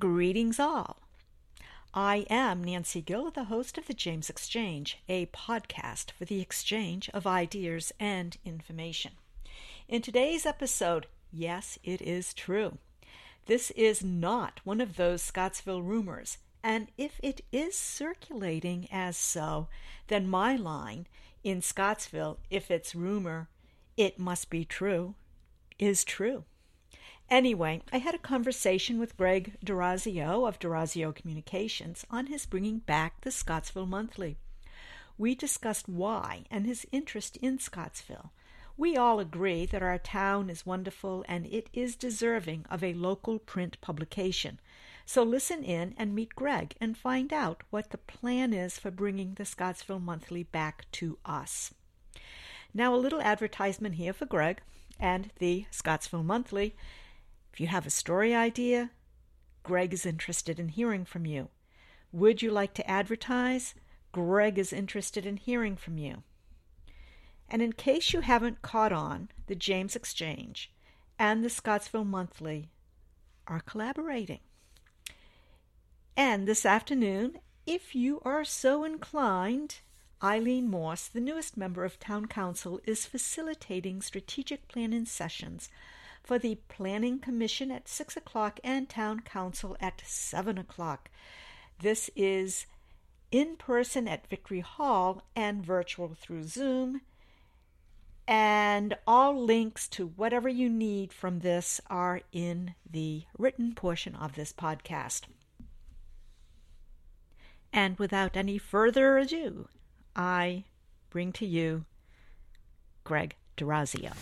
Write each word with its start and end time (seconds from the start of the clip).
Greetings, 0.00 0.58
all. 0.58 0.98
I 1.94 2.26
am 2.28 2.64
Nancy 2.64 3.00
Gill, 3.00 3.30
the 3.30 3.44
host 3.44 3.78
of 3.78 3.86
the 3.86 3.94
James 3.94 4.28
Exchange, 4.28 4.98
a 5.08 5.26
podcast 5.26 6.10
for 6.10 6.24
the 6.24 6.40
exchange 6.40 7.08
of 7.14 7.28
ideas 7.28 7.92
and 8.00 8.36
information. 8.44 9.12
In 9.86 10.02
today's 10.02 10.46
episode, 10.46 11.06
yes, 11.32 11.78
it 11.84 12.02
is 12.02 12.34
true. 12.34 12.78
This 13.46 13.70
is 13.70 14.02
not 14.02 14.60
one 14.64 14.80
of 14.80 14.96
those 14.96 15.22
Scottsville 15.22 15.82
rumors, 15.82 16.38
and 16.60 16.88
if 16.98 17.20
it 17.22 17.42
is 17.52 17.76
circulating 17.76 18.88
as 18.90 19.16
so, 19.16 19.68
then 20.08 20.26
my 20.26 20.56
line 20.56 21.06
in 21.44 21.62
Scottsville, 21.62 22.40
if 22.50 22.68
it's 22.68 22.96
rumor, 22.96 23.48
it 23.96 24.18
must 24.18 24.50
be 24.50 24.64
true, 24.64 25.14
is 25.78 26.02
true. 26.02 26.42
Anyway, 27.30 27.82
I 27.92 27.98
had 27.98 28.14
a 28.14 28.18
conversation 28.18 28.98
with 28.98 29.16
Greg 29.16 29.56
Dorazio 29.64 30.46
of 30.46 30.58
Dorazio 30.58 31.14
Communications 31.14 32.04
on 32.10 32.26
his 32.26 32.46
bringing 32.46 32.78
back 32.80 33.22
the 33.22 33.30
Scottsville 33.30 33.86
Monthly. 33.86 34.36
We 35.16 35.34
discussed 35.34 35.88
why 35.88 36.44
and 36.50 36.66
his 36.66 36.86
interest 36.92 37.36
in 37.38 37.58
Scottsville. 37.58 38.32
We 38.76 38.96
all 38.96 39.20
agree 39.20 39.66
that 39.66 39.82
our 39.82 39.98
town 39.98 40.50
is 40.50 40.66
wonderful 40.66 41.24
and 41.28 41.46
it 41.46 41.70
is 41.72 41.94
deserving 41.96 42.66
of 42.68 42.82
a 42.82 42.92
local 42.92 43.38
print 43.38 43.80
publication. 43.80 44.60
So 45.06 45.22
listen 45.22 45.62
in 45.62 45.94
and 45.96 46.14
meet 46.14 46.34
Greg 46.34 46.74
and 46.80 46.96
find 46.96 47.32
out 47.32 47.62
what 47.70 47.90
the 47.90 47.98
plan 47.98 48.52
is 48.52 48.78
for 48.78 48.90
bringing 48.90 49.34
the 49.34 49.44
Scottsville 49.44 50.00
Monthly 50.00 50.42
back 50.42 50.86
to 50.92 51.18
us. 51.24 51.72
Now, 52.72 52.94
a 52.94 52.96
little 52.96 53.20
advertisement 53.22 53.94
here 53.94 54.12
for 54.12 54.26
Greg 54.26 54.60
and 54.98 55.30
the 55.38 55.66
Scottsville 55.70 56.24
Monthly. 56.24 56.74
If 57.54 57.60
you 57.60 57.68
have 57.68 57.86
a 57.86 57.90
story 57.90 58.34
idea, 58.34 58.90
Greg 59.62 59.94
is 59.94 60.04
interested 60.04 60.58
in 60.58 60.70
hearing 60.70 61.04
from 61.04 61.24
you. 61.24 61.50
Would 62.10 62.42
you 62.42 62.50
like 62.50 62.74
to 62.74 62.90
advertise? 62.90 63.76
Greg 64.10 64.58
is 64.58 64.72
interested 64.72 65.24
in 65.24 65.36
hearing 65.36 65.76
from 65.76 65.96
you. 65.96 66.24
And 67.48 67.62
in 67.62 67.72
case 67.72 68.12
you 68.12 68.22
haven't 68.22 68.62
caught 68.62 68.90
on, 68.90 69.28
the 69.46 69.54
James 69.54 69.94
Exchange 69.94 70.72
and 71.16 71.44
the 71.44 71.48
Scottsville 71.48 72.04
Monthly 72.04 72.70
are 73.46 73.60
collaborating. 73.60 74.40
And 76.16 76.48
this 76.48 76.66
afternoon, 76.66 77.38
if 77.66 77.94
you 77.94 78.20
are 78.24 78.44
so 78.44 78.82
inclined, 78.82 79.76
Eileen 80.20 80.68
Morse, 80.68 81.06
the 81.06 81.20
newest 81.20 81.56
member 81.56 81.84
of 81.84 82.00
Town 82.00 82.26
Council, 82.26 82.80
is 82.84 83.06
facilitating 83.06 84.02
strategic 84.02 84.66
planning 84.66 85.04
sessions 85.04 85.68
for 86.24 86.38
the 86.38 86.56
Planning 86.68 87.18
Commission 87.18 87.70
at 87.70 87.86
6 87.86 88.16
o'clock 88.16 88.58
and 88.64 88.88
Town 88.88 89.20
Council 89.20 89.76
at 89.78 90.02
7 90.04 90.56
o'clock. 90.56 91.10
This 91.80 92.10
is 92.16 92.66
in 93.30 93.56
person 93.56 94.08
at 94.08 94.26
Victory 94.28 94.60
Hall 94.60 95.22
and 95.36 95.64
virtual 95.64 96.14
through 96.14 96.44
Zoom. 96.44 97.02
And 98.26 98.96
all 99.06 99.38
links 99.44 99.86
to 99.88 100.06
whatever 100.06 100.48
you 100.48 100.70
need 100.70 101.12
from 101.12 101.40
this 101.40 101.78
are 101.90 102.22
in 102.32 102.74
the 102.90 103.24
written 103.36 103.74
portion 103.74 104.14
of 104.14 104.34
this 104.34 104.50
podcast. 104.50 105.22
And 107.70 107.98
without 107.98 108.34
any 108.34 108.56
further 108.56 109.18
ado, 109.18 109.68
I 110.16 110.64
bring 111.10 111.32
to 111.32 111.44
you 111.46 111.84
Greg 113.02 113.36
Dorazio. 113.58 114.12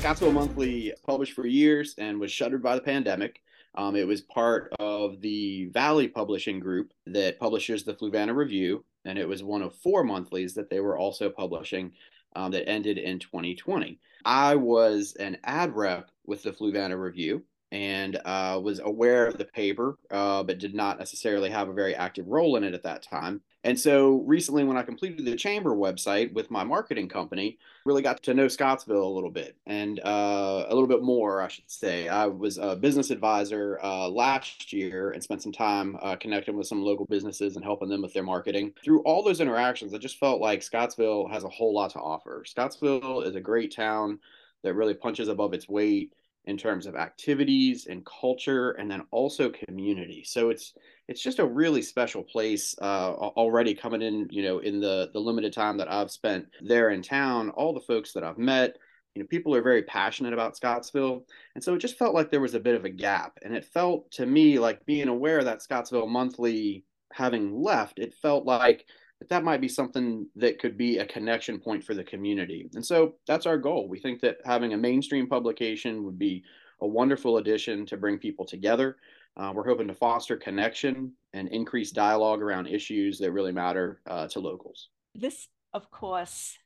Scottsville 0.00 0.32
Monthly 0.32 0.94
published 1.04 1.34
for 1.34 1.46
years 1.46 1.94
and 1.98 2.18
was 2.18 2.32
shuttered 2.32 2.62
by 2.62 2.74
the 2.74 2.80
pandemic. 2.80 3.42
Um, 3.74 3.96
it 3.96 4.06
was 4.06 4.22
part 4.22 4.72
of 4.78 5.20
the 5.20 5.66
Valley 5.66 6.08
Publishing 6.08 6.58
Group 6.58 6.94
that 7.04 7.38
publishes 7.38 7.84
the 7.84 7.92
Fluvanna 7.92 8.34
Review, 8.34 8.82
and 9.04 9.18
it 9.18 9.28
was 9.28 9.42
one 9.42 9.60
of 9.60 9.74
four 9.74 10.02
monthlies 10.02 10.54
that 10.54 10.70
they 10.70 10.80
were 10.80 10.96
also 10.96 11.28
publishing 11.28 11.92
um, 12.34 12.50
that 12.52 12.66
ended 12.66 12.96
in 12.96 13.18
2020. 13.18 14.00
I 14.24 14.54
was 14.54 15.16
an 15.20 15.36
ad 15.44 15.76
rep 15.76 16.10
with 16.24 16.44
the 16.44 16.52
Fluvanna 16.52 16.98
Review 16.98 17.42
and 17.70 18.18
uh, 18.24 18.58
was 18.62 18.80
aware 18.80 19.26
of 19.26 19.36
the 19.36 19.44
paper, 19.44 19.98
uh, 20.10 20.42
but 20.42 20.58
did 20.58 20.74
not 20.74 20.98
necessarily 20.98 21.50
have 21.50 21.68
a 21.68 21.74
very 21.74 21.94
active 21.94 22.26
role 22.26 22.56
in 22.56 22.64
it 22.64 22.72
at 22.72 22.84
that 22.84 23.02
time. 23.02 23.42
And 23.62 23.78
so 23.78 24.22
recently, 24.26 24.64
when 24.64 24.78
I 24.78 24.82
completed 24.82 25.24
the 25.24 25.36
chamber 25.36 25.70
website 25.70 26.32
with 26.32 26.50
my 26.50 26.64
marketing 26.64 27.08
company, 27.08 27.58
really 27.84 28.00
got 28.00 28.22
to 28.22 28.32
know 28.32 28.48
Scottsville 28.48 29.06
a 29.06 29.14
little 29.14 29.30
bit 29.30 29.56
and 29.66 30.00
uh, 30.00 30.66
a 30.68 30.74
little 30.74 30.86
bit 30.86 31.02
more, 31.02 31.42
I 31.42 31.48
should 31.48 31.70
say. 31.70 32.08
I 32.08 32.24
was 32.26 32.56
a 32.56 32.74
business 32.74 33.10
advisor 33.10 33.78
uh, 33.82 34.08
last 34.08 34.72
year 34.72 35.10
and 35.10 35.22
spent 35.22 35.42
some 35.42 35.52
time 35.52 35.98
uh, 36.00 36.16
connecting 36.16 36.56
with 36.56 36.68
some 36.68 36.82
local 36.82 37.04
businesses 37.04 37.56
and 37.56 37.64
helping 37.64 37.90
them 37.90 38.00
with 38.00 38.14
their 38.14 38.22
marketing. 38.22 38.72
Through 38.82 39.02
all 39.02 39.22
those 39.22 39.40
interactions, 39.40 39.92
I 39.92 39.98
just 39.98 40.18
felt 40.18 40.40
like 40.40 40.62
Scottsville 40.62 41.28
has 41.28 41.44
a 41.44 41.48
whole 41.48 41.74
lot 41.74 41.90
to 41.90 42.00
offer. 42.00 42.44
Scottsville 42.46 43.22
is 43.22 43.34
a 43.34 43.40
great 43.40 43.74
town 43.74 44.20
that 44.62 44.74
really 44.74 44.94
punches 44.94 45.28
above 45.28 45.52
its 45.52 45.68
weight 45.68 46.14
in 46.46 46.56
terms 46.56 46.86
of 46.86 46.96
activities 46.96 47.86
and 47.86 48.06
culture 48.06 48.72
and 48.72 48.90
then 48.90 49.02
also 49.10 49.50
community. 49.50 50.24
So 50.24 50.50
it's 50.50 50.74
it's 51.08 51.22
just 51.22 51.38
a 51.38 51.46
really 51.46 51.82
special 51.82 52.22
place 52.22 52.74
uh, 52.80 53.12
already 53.12 53.74
coming 53.74 54.02
in 54.02 54.26
you 54.30 54.42
know 54.42 54.58
in 54.58 54.80
the 54.80 55.10
the 55.12 55.20
limited 55.20 55.52
time 55.52 55.76
that 55.78 55.92
i've 55.92 56.10
spent 56.10 56.46
there 56.62 56.90
in 56.90 57.02
town. 57.02 57.50
All 57.50 57.74
the 57.74 57.80
folks 57.80 58.12
that 58.12 58.24
i've 58.24 58.38
met 58.38 58.76
you 59.14 59.22
know 59.22 59.26
people 59.28 59.54
are 59.54 59.62
very 59.62 59.82
passionate 59.82 60.32
about 60.32 60.56
scottsville. 60.56 61.24
And 61.54 61.62
so 61.62 61.74
it 61.74 61.78
just 61.78 61.98
felt 61.98 62.14
like 62.14 62.30
there 62.30 62.40
was 62.40 62.54
a 62.54 62.60
bit 62.60 62.76
of 62.76 62.84
a 62.84 62.90
gap. 62.90 63.38
And 63.42 63.54
it 63.54 63.64
felt 63.64 64.10
to 64.12 64.26
me 64.26 64.58
like 64.58 64.86
being 64.86 65.08
aware 65.08 65.42
that 65.44 65.62
scottsville 65.62 66.06
monthly 66.06 66.84
having 67.12 67.60
left 67.60 67.98
it 67.98 68.14
felt 68.14 68.46
like 68.46 68.86
that 69.28 69.44
might 69.44 69.60
be 69.60 69.68
something 69.68 70.26
that 70.36 70.58
could 70.58 70.76
be 70.76 70.98
a 70.98 71.06
connection 71.06 71.58
point 71.58 71.84
for 71.84 71.94
the 71.94 72.04
community. 72.04 72.70
And 72.74 72.84
so 72.84 73.14
that's 73.26 73.46
our 73.46 73.58
goal. 73.58 73.88
We 73.88 73.98
think 73.98 74.20
that 74.20 74.38
having 74.44 74.72
a 74.72 74.78
mainstream 74.78 75.26
publication 75.26 76.04
would 76.04 76.18
be 76.18 76.42
a 76.80 76.86
wonderful 76.86 77.36
addition 77.36 77.84
to 77.86 77.96
bring 77.96 78.18
people 78.18 78.46
together. 78.46 78.96
Uh, 79.36 79.52
we're 79.54 79.68
hoping 79.68 79.88
to 79.88 79.94
foster 79.94 80.36
connection 80.36 81.12
and 81.34 81.48
increase 81.48 81.90
dialogue 81.90 82.42
around 82.42 82.66
issues 82.66 83.18
that 83.18 83.32
really 83.32 83.52
matter 83.52 84.00
uh, 84.06 84.26
to 84.28 84.40
locals. 84.40 84.88
This, 85.14 85.48
of 85.74 85.90
course, 85.90 86.56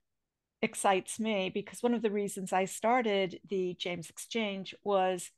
excites 0.62 1.19
me 1.19 1.50
because 1.53 1.82
one 1.82 1.94
of 1.94 2.03
the 2.03 2.10
reasons 2.10 2.53
I 2.53 2.64
started 2.64 3.41
the 3.48 3.75
James 3.78 4.09
Exchange 4.09 4.75
was 4.84 5.31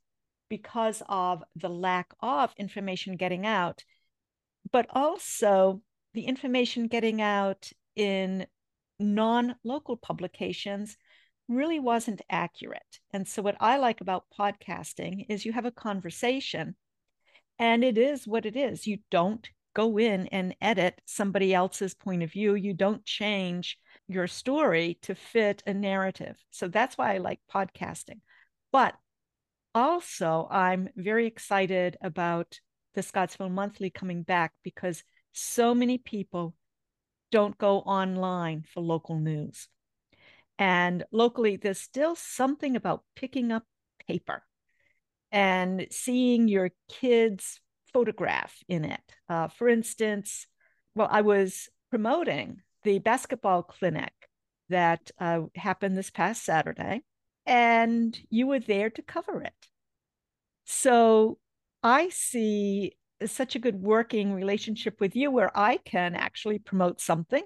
because 0.49 1.03
of 1.09 1.43
the 1.55 1.69
lack 1.69 2.13
of 2.21 2.53
information 2.57 3.17
getting 3.17 3.45
out, 3.45 3.83
but 4.71 4.85
also 4.91 5.81
the 6.17 6.25
information 6.25 6.87
getting 6.87 7.21
out 7.21 7.71
in 7.95 8.47
non 8.99 9.55
local 9.63 9.95
publications 9.95 10.97
really 11.47 11.79
wasn't 11.79 12.21
accurate. 12.27 12.99
And 13.11 13.27
so, 13.27 13.43
what 13.43 13.55
I 13.59 13.77
like 13.77 14.01
about 14.01 14.25
podcasting 14.37 15.27
is 15.29 15.45
you 15.45 15.53
have 15.53 15.65
a 15.65 15.71
conversation, 15.71 16.75
and 17.59 17.83
it 17.83 17.99
is 17.99 18.27
what 18.27 18.47
it 18.47 18.55
is. 18.55 18.87
You 18.87 18.97
don't 19.11 19.47
go 19.75 19.99
in 19.99 20.25
and 20.27 20.55
edit 20.59 20.99
somebody 21.05 21.53
else's 21.53 21.93
point 21.93 22.23
of 22.23 22.31
view, 22.31 22.55
you 22.55 22.73
don't 22.73 23.05
change 23.05 23.77
your 24.07 24.25
story 24.25 24.97
to 25.03 25.13
fit 25.13 25.61
a 25.67 25.73
narrative. 25.75 26.35
So, 26.49 26.67
that's 26.67 26.97
why 26.97 27.13
I 27.13 27.19
like 27.19 27.41
podcasting. 27.53 28.21
But 28.71 28.95
also, 29.75 30.47
I'm 30.49 30.89
very 30.95 31.27
excited 31.27 31.95
about 32.01 32.59
the 32.95 33.03
Scottsville 33.03 33.49
Monthly 33.49 33.91
coming 33.91 34.23
back 34.23 34.53
because 34.63 35.03
so 35.33 35.73
many 35.73 35.97
people 35.97 36.55
don't 37.31 37.57
go 37.57 37.79
online 37.79 38.63
for 38.73 38.81
local 38.81 39.19
news. 39.19 39.67
And 40.59 41.03
locally, 41.11 41.55
there's 41.55 41.79
still 41.79 42.15
something 42.15 42.75
about 42.75 43.03
picking 43.15 43.51
up 43.51 43.63
paper 44.07 44.43
and 45.31 45.87
seeing 45.91 46.47
your 46.47 46.71
kid's 46.89 47.59
photograph 47.93 48.55
in 48.67 48.85
it. 48.85 49.01
Uh, 49.29 49.47
for 49.49 49.67
instance, 49.67 50.47
well, 50.95 51.07
I 51.11 51.21
was 51.21 51.69
promoting 51.89 52.61
the 52.83 52.99
basketball 52.99 53.63
clinic 53.63 54.13
that 54.69 55.11
uh, 55.19 55.41
happened 55.55 55.97
this 55.97 56.09
past 56.09 56.43
Saturday, 56.43 57.01
and 57.45 58.17
you 58.29 58.47
were 58.47 58.59
there 58.59 58.89
to 58.89 59.01
cover 59.01 59.41
it. 59.41 59.53
So 60.65 61.37
I 61.83 62.09
see 62.09 62.93
such 63.25 63.55
a 63.55 63.59
good 63.59 63.81
working 63.81 64.33
relationship 64.33 64.99
with 64.99 65.15
you 65.15 65.31
where 65.31 65.51
I 65.57 65.77
can 65.77 66.15
actually 66.15 66.59
promote 66.59 67.01
something 67.01 67.43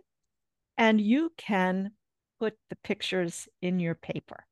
and 0.77 0.99
you 0.99 1.31
can 1.37 1.91
put 2.39 2.55
the 2.69 2.75
pictures 2.83 3.47
in 3.61 3.79
your 3.79 3.95
paper. 3.95 4.45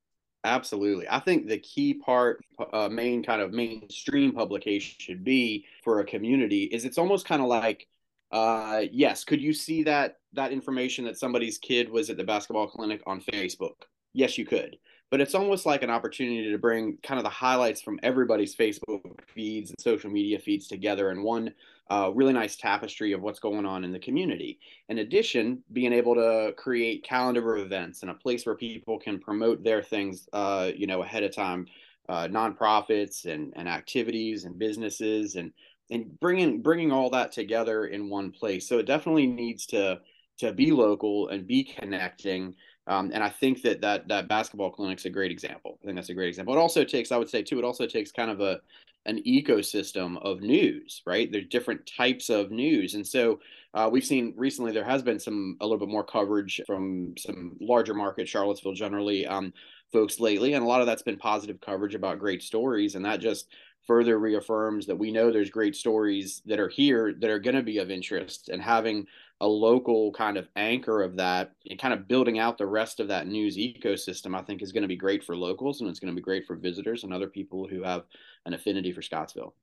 Absolutely. 0.43 1.05
I 1.09 1.19
think 1.19 1.47
the 1.47 1.57
key 1.57 1.93
part, 1.93 2.43
uh, 2.71 2.87
main 2.87 3.23
kind 3.23 3.41
of 3.41 3.51
mainstream 3.51 4.31
publication 4.31 4.95
should 4.99 5.23
be 5.23 5.65
for 5.83 5.99
a 5.99 6.05
community 6.05 6.63
is 6.63 6.85
it's 6.85 6.97
almost 6.97 7.27
kind 7.27 7.41
of 7.41 7.49
like, 7.49 7.87
uh, 8.31 8.83
yes, 8.91 9.23
could 9.23 9.41
you 9.41 9.53
see 9.53 9.83
that 9.83 10.17
that 10.33 10.51
information 10.51 11.05
that 11.05 11.17
somebody's 11.17 11.57
kid 11.57 11.89
was 11.89 12.09
at 12.09 12.17
the 12.17 12.23
basketball 12.23 12.67
clinic 12.67 13.01
on 13.05 13.19
Facebook? 13.19 13.73
Yes, 14.13 14.37
you 14.37 14.45
could. 14.45 14.77
But 15.09 15.21
it's 15.21 15.35
almost 15.35 15.65
like 15.65 15.83
an 15.83 15.89
opportunity 15.89 16.51
to 16.51 16.57
bring 16.57 16.97
kind 17.03 17.17
of 17.17 17.23
the 17.23 17.29
highlights 17.29 17.81
from 17.81 17.99
everybody's 18.03 18.55
Facebook 18.55 19.01
feeds 19.27 19.71
and 19.71 19.79
social 19.79 20.09
media 20.09 20.39
feeds 20.39 20.67
together 20.67 21.11
in 21.11 21.23
one 21.23 21.53
uh, 21.89 22.11
really 22.13 22.33
nice 22.33 22.55
tapestry 22.55 23.13
of 23.13 23.21
what's 23.21 23.39
going 23.39 23.65
on 23.65 23.83
in 23.83 23.91
the 23.91 23.99
community. 23.99 24.59
In 24.89 24.99
addition, 24.99 25.63
being 25.73 25.91
able 25.91 26.13
to 26.15 26.53
create 26.55 27.03
calendar 27.03 27.55
of 27.55 27.65
events 27.65 28.03
and 28.03 28.11
a 28.11 28.15
place 28.15 28.45
where 28.45 28.55
people 28.55 28.99
can 28.99 29.19
promote 29.19 29.63
their 29.63 29.81
things, 29.81 30.29
uh, 30.33 30.71
you 30.75 30.85
know, 30.85 31.01
ahead 31.01 31.23
of 31.23 31.35
time, 31.35 31.65
uh, 32.07 32.27
nonprofits 32.27 33.25
and, 33.25 33.53
and 33.55 33.67
activities 33.67 34.45
and 34.45 34.57
businesses 34.59 35.35
and 35.35 35.51
and 35.91 36.19
bringing 36.19 36.61
bringing 36.61 36.91
all 36.91 37.09
that 37.09 37.31
together 37.31 37.85
in 37.85 38.09
one 38.09 38.31
place. 38.31 38.67
So 38.67 38.77
it 38.77 38.85
definitely 38.85 39.27
needs 39.27 39.65
to 39.67 39.99
to 40.39 40.53
be 40.53 40.71
local 40.71 41.29
and 41.29 41.47
be 41.47 41.63
connecting. 41.63 42.55
Um, 42.89 43.11
and 43.13 43.23
I 43.23 43.29
think 43.29 43.61
that 43.61 43.81
that 43.81 44.07
that 44.07 44.27
basketball 44.27 44.71
clinic's 44.71 45.05
a 45.05 45.09
great 45.09 45.31
example. 45.31 45.77
I 45.81 45.85
think 45.85 45.95
that's 45.95 46.09
a 46.09 46.15
great 46.15 46.27
example. 46.27 46.55
It 46.55 46.59
also 46.59 46.83
takes, 46.83 47.11
I 47.11 47.17
would 47.17 47.29
say 47.29 47.43
too, 47.43 47.59
it 47.59 47.63
also 47.63 47.85
takes 47.85 48.11
kind 48.11 48.31
of 48.31 48.41
a 48.41 48.59
an 49.05 49.21
ecosystem 49.25 50.21
of 50.23 50.41
news, 50.41 51.01
right? 51.05 51.31
There's 51.31 51.47
different 51.47 51.89
types 51.95 52.29
of 52.29 52.51
news, 52.51 52.95
and 52.95 53.07
so 53.07 53.39
uh, 53.73 53.87
we've 53.91 54.03
seen 54.03 54.33
recently 54.35 54.71
there 54.71 54.83
has 54.83 55.03
been 55.03 55.19
some 55.19 55.55
a 55.61 55.65
little 55.65 55.77
bit 55.77 55.93
more 55.93 56.03
coverage 56.03 56.59
from 56.65 57.13
some 57.17 57.55
larger 57.61 57.93
markets, 57.93 58.31
Charlottesville 58.31 58.73
generally, 58.73 59.25
um, 59.27 59.53
folks 59.93 60.19
lately, 60.19 60.53
and 60.53 60.65
a 60.65 60.67
lot 60.67 60.81
of 60.81 60.87
that's 60.87 61.03
been 61.03 61.17
positive 61.17 61.61
coverage 61.61 61.95
about 61.95 62.19
great 62.19 62.41
stories, 62.41 62.95
and 62.95 63.05
that 63.05 63.21
just 63.21 63.47
further 63.87 64.19
reaffirms 64.19 64.85
that 64.87 64.97
we 64.97 65.11
know 65.11 65.31
there's 65.31 65.49
great 65.49 65.75
stories 65.75 66.41
that 66.45 66.59
are 66.59 66.69
here 66.69 67.13
that 67.19 67.29
are 67.29 67.39
going 67.39 67.55
to 67.55 67.63
be 67.63 67.77
of 67.77 67.89
interest 67.89 68.49
and 68.49 68.61
having 68.61 69.05
a 69.41 69.47
local 69.47 70.11
kind 70.11 70.37
of 70.37 70.47
anchor 70.55 71.01
of 71.01 71.15
that 71.15 71.53
and 71.69 71.79
kind 71.79 71.93
of 71.93 72.07
building 72.07 72.39
out 72.39 72.57
the 72.57 72.65
rest 72.65 72.99
of 72.99 73.07
that 73.07 73.27
news 73.27 73.57
ecosystem 73.57 74.37
i 74.37 74.41
think 74.41 74.61
is 74.61 74.71
going 74.71 74.81
to 74.81 74.87
be 74.87 74.95
great 74.95 75.23
for 75.23 75.35
locals 75.35 75.81
and 75.81 75.89
it's 75.89 75.99
going 75.99 76.11
to 76.13 76.15
be 76.15 76.23
great 76.23 76.45
for 76.45 76.55
visitors 76.55 77.03
and 77.03 77.13
other 77.13 77.27
people 77.27 77.67
who 77.67 77.83
have 77.83 78.03
an 78.45 78.53
affinity 78.53 78.91
for 78.91 79.01
scottsville 79.01 79.55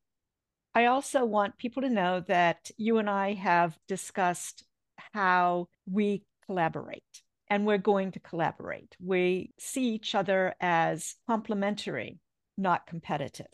i 0.75 0.87
also 0.87 1.25
want 1.25 1.59
people 1.59 1.83
to 1.83 1.91
know 1.91 2.21
that 2.27 2.71
you 2.77 2.99
and 2.99 3.11
i 3.11 3.35
have 3.35 3.79
discussed 3.87 4.65
how 5.13 5.69
we 5.91 6.23
collaborate 6.47 7.23
and 7.49 7.67
we're 7.67 7.79
going 7.79 8.11
to 8.11 8.21
collaborate 8.21 8.97
we 8.99 9.51
see 9.59 9.89
each 9.91 10.15
other 10.15 10.55
as 10.61 11.17
complementary 11.27 12.19
not 12.57 12.87
competitive 12.87 13.47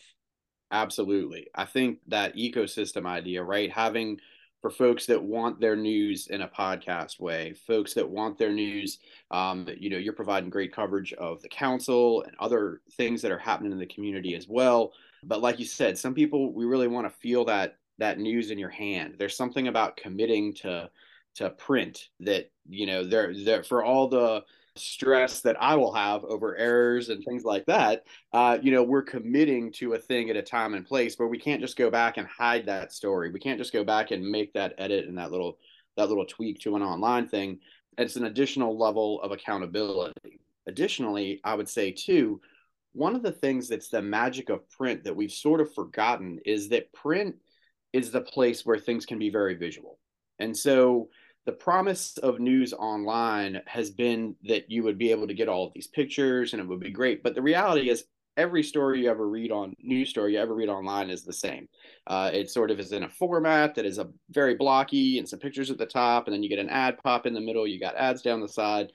Absolutely. 0.72 1.48
I 1.54 1.66
think 1.66 1.98
that 2.08 2.34
ecosystem 2.34 3.06
idea, 3.06 3.44
right? 3.44 3.70
Having 3.70 4.20
for 4.62 4.70
folks 4.70 5.06
that 5.06 5.22
want 5.22 5.60
their 5.60 5.76
news 5.76 6.28
in 6.28 6.42
a 6.42 6.48
podcast 6.48 7.20
way, 7.20 7.52
folks 7.66 7.94
that 7.94 8.08
want 8.08 8.38
their 8.38 8.52
news, 8.52 9.00
um, 9.32 9.66
you 9.76 9.90
know, 9.90 9.98
you're 9.98 10.12
providing 10.12 10.48
great 10.48 10.72
coverage 10.72 11.12
of 11.14 11.42
the 11.42 11.48
council 11.48 12.22
and 12.22 12.34
other 12.38 12.80
things 12.92 13.20
that 13.20 13.32
are 13.32 13.38
happening 13.38 13.72
in 13.72 13.78
the 13.78 13.86
community 13.86 14.36
as 14.36 14.46
well. 14.48 14.92
But 15.24 15.42
like 15.42 15.58
you 15.58 15.64
said, 15.64 15.98
some 15.98 16.14
people 16.14 16.52
we 16.52 16.64
really 16.64 16.88
want 16.88 17.06
to 17.06 17.18
feel 17.18 17.44
that 17.46 17.76
that 17.98 18.20
news 18.20 18.50
in 18.50 18.58
your 18.58 18.70
hand. 18.70 19.16
There's 19.18 19.36
something 19.36 19.68
about 19.68 19.96
committing 19.96 20.54
to 20.54 20.88
to 21.34 21.50
print 21.50 22.08
that 22.20 22.50
you 22.68 22.86
know 22.86 23.04
there 23.04 23.34
there 23.34 23.64
for 23.64 23.82
all 23.84 24.06
the 24.08 24.44
stress 24.76 25.40
that 25.40 25.60
I 25.60 25.76
will 25.76 25.92
have 25.92 26.24
over 26.24 26.56
errors 26.56 27.08
and 27.08 27.24
things 27.24 27.44
like 27.44 27.66
that, 27.66 28.04
uh, 28.32 28.58
you 28.62 28.72
know, 28.72 28.82
we're 28.82 29.02
committing 29.02 29.70
to 29.72 29.94
a 29.94 29.98
thing 29.98 30.30
at 30.30 30.36
a 30.36 30.42
time 30.42 30.74
and 30.74 30.86
place 30.86 31.16
but 31.16 31.28
we 31.28 31.38
can't 31.38 31.60
just 31.60 31.76
go 31.76 31.90
back 31.90 32.16
and 32.16 32.26
hide 32.26 32.66
that 32.66 32.92
story. 32.92 33.30
We 33.30 33.40
can't 33.40 33.58
just 33.58 33.72
go 33.72 33.84
back 33.84 34.10
and 34.10 34.26
make 34.26 34.52
that 34.54 34.74
edit 34.78 35.06
and 35.06 35.18
that 35.18 35.30
little 35.30 35.58
that 35.96 36.08
little 36.08 36.24
tweak 36.24 36.58
to 36.60 36.76
an 36.76 36.82
online 36.82 37.28
thing. 37.28 37.58
It's 37.98 38.16
an 38.16 38.24
additional 38.24 38.78
level 38.78 39.20
of 39.22 39.30
accountability. 39.30 40.40
Additionally, 40.66 41.40
I 41.44 41.54
would 41.54 41.68
say 41.68 41.90
too, 41.90 42.40
one 42.94 43.14
of 43.14 43.22
the 43.22 43.32
things 43.32 43.68
that's 43.68 43.88
the 43.88 44.00
magic 44.00 44.48
of 44.48 44.68
print 44.70 45.04
that 45.04 45.16
we've 45.16 45.32
sort 45.32 45.60
of 45.60 45.74
forgotten 45.74 46.40
is 46.46 46.68
that 46.70 46.92
print 46.92 47.36
is 47.92 48.10
the 48.10 48.20
place 48.20 48.64
where 48.64 48.78
things 48.78 49.04
can 49.04 49.18
be 49.18 49.28
very 49.28 49.54
visual. 49.54 49.98
And 50.38 50.56
so 50.56 51.08
the 51.44 51.52
promise 51.52 52.18
of 52.18 52.38
news 52.38 52.72
online 52.72 53.60
has 53.66 53.90
been 53.90 54.36
that 54.44 54.70
you 54.70 54.82
would 54.84 54.98
be 54.98 55.10
able 55.10 55.26
to 55.26 55.34
get 55.34 55.48
all 55.48 55.66
of 55.66 55.72
these 55.74 55.88
pictures 55.88 56.52
and 56.52 56.62
it 56.62 56.68
would 56.68 56.80
be 56.80 56.90
great. 56.90 57.22
But 57.22 57.34
the 57.34 57.42
reality 57.42 57.90
is, 57.90 58.04
every 58.36 58.62
story 58.62 59.02
you 59.02 59.10
ever 59.10 59.28
read 59.28 59.52
on 59.52 59.74
news 59.82 60.08
story 60.08 60.34
you 60.34 60.40
ever 60.40 60.54
read 60.54 60.68
online 60.68 61.10
is 61.10 61.22
the 61.22 61.32
same. 61.32 61.68
Uh, 62.06 62.30
it 62.32 62.50
sort 62.50 62.70
of 62.70 62.80
is 62.80 62.92
in 62.92 63.02
a 63.02 63.08
format 63.08 63.74
that 63.74 63.84
is 63.84 63.98
a 63.98 64.08
very 64.30 64.54
blocky 64.54 65.18
and 65.18 65.28
some 65.28 65.38
pictures 65.38 65.70
at 65.70 65.78
the 65.78 65.86
top, 65.86 66.26
and 66.26 66.34
then 66.34 66.42
you 66.42 66.48
get 66.48 66.58
an 66.58 66.70
ad 66.70 66.96
pop 67.02 67.26
in 67.26 67.34
the 67.34 67.40
middle. 67.40 67.66
You 67.66 67.78
got 67.78 67.96
ads 67.96 68.22
down 68.22 68.40
the 68.40 68.48
side. 68.48 68.92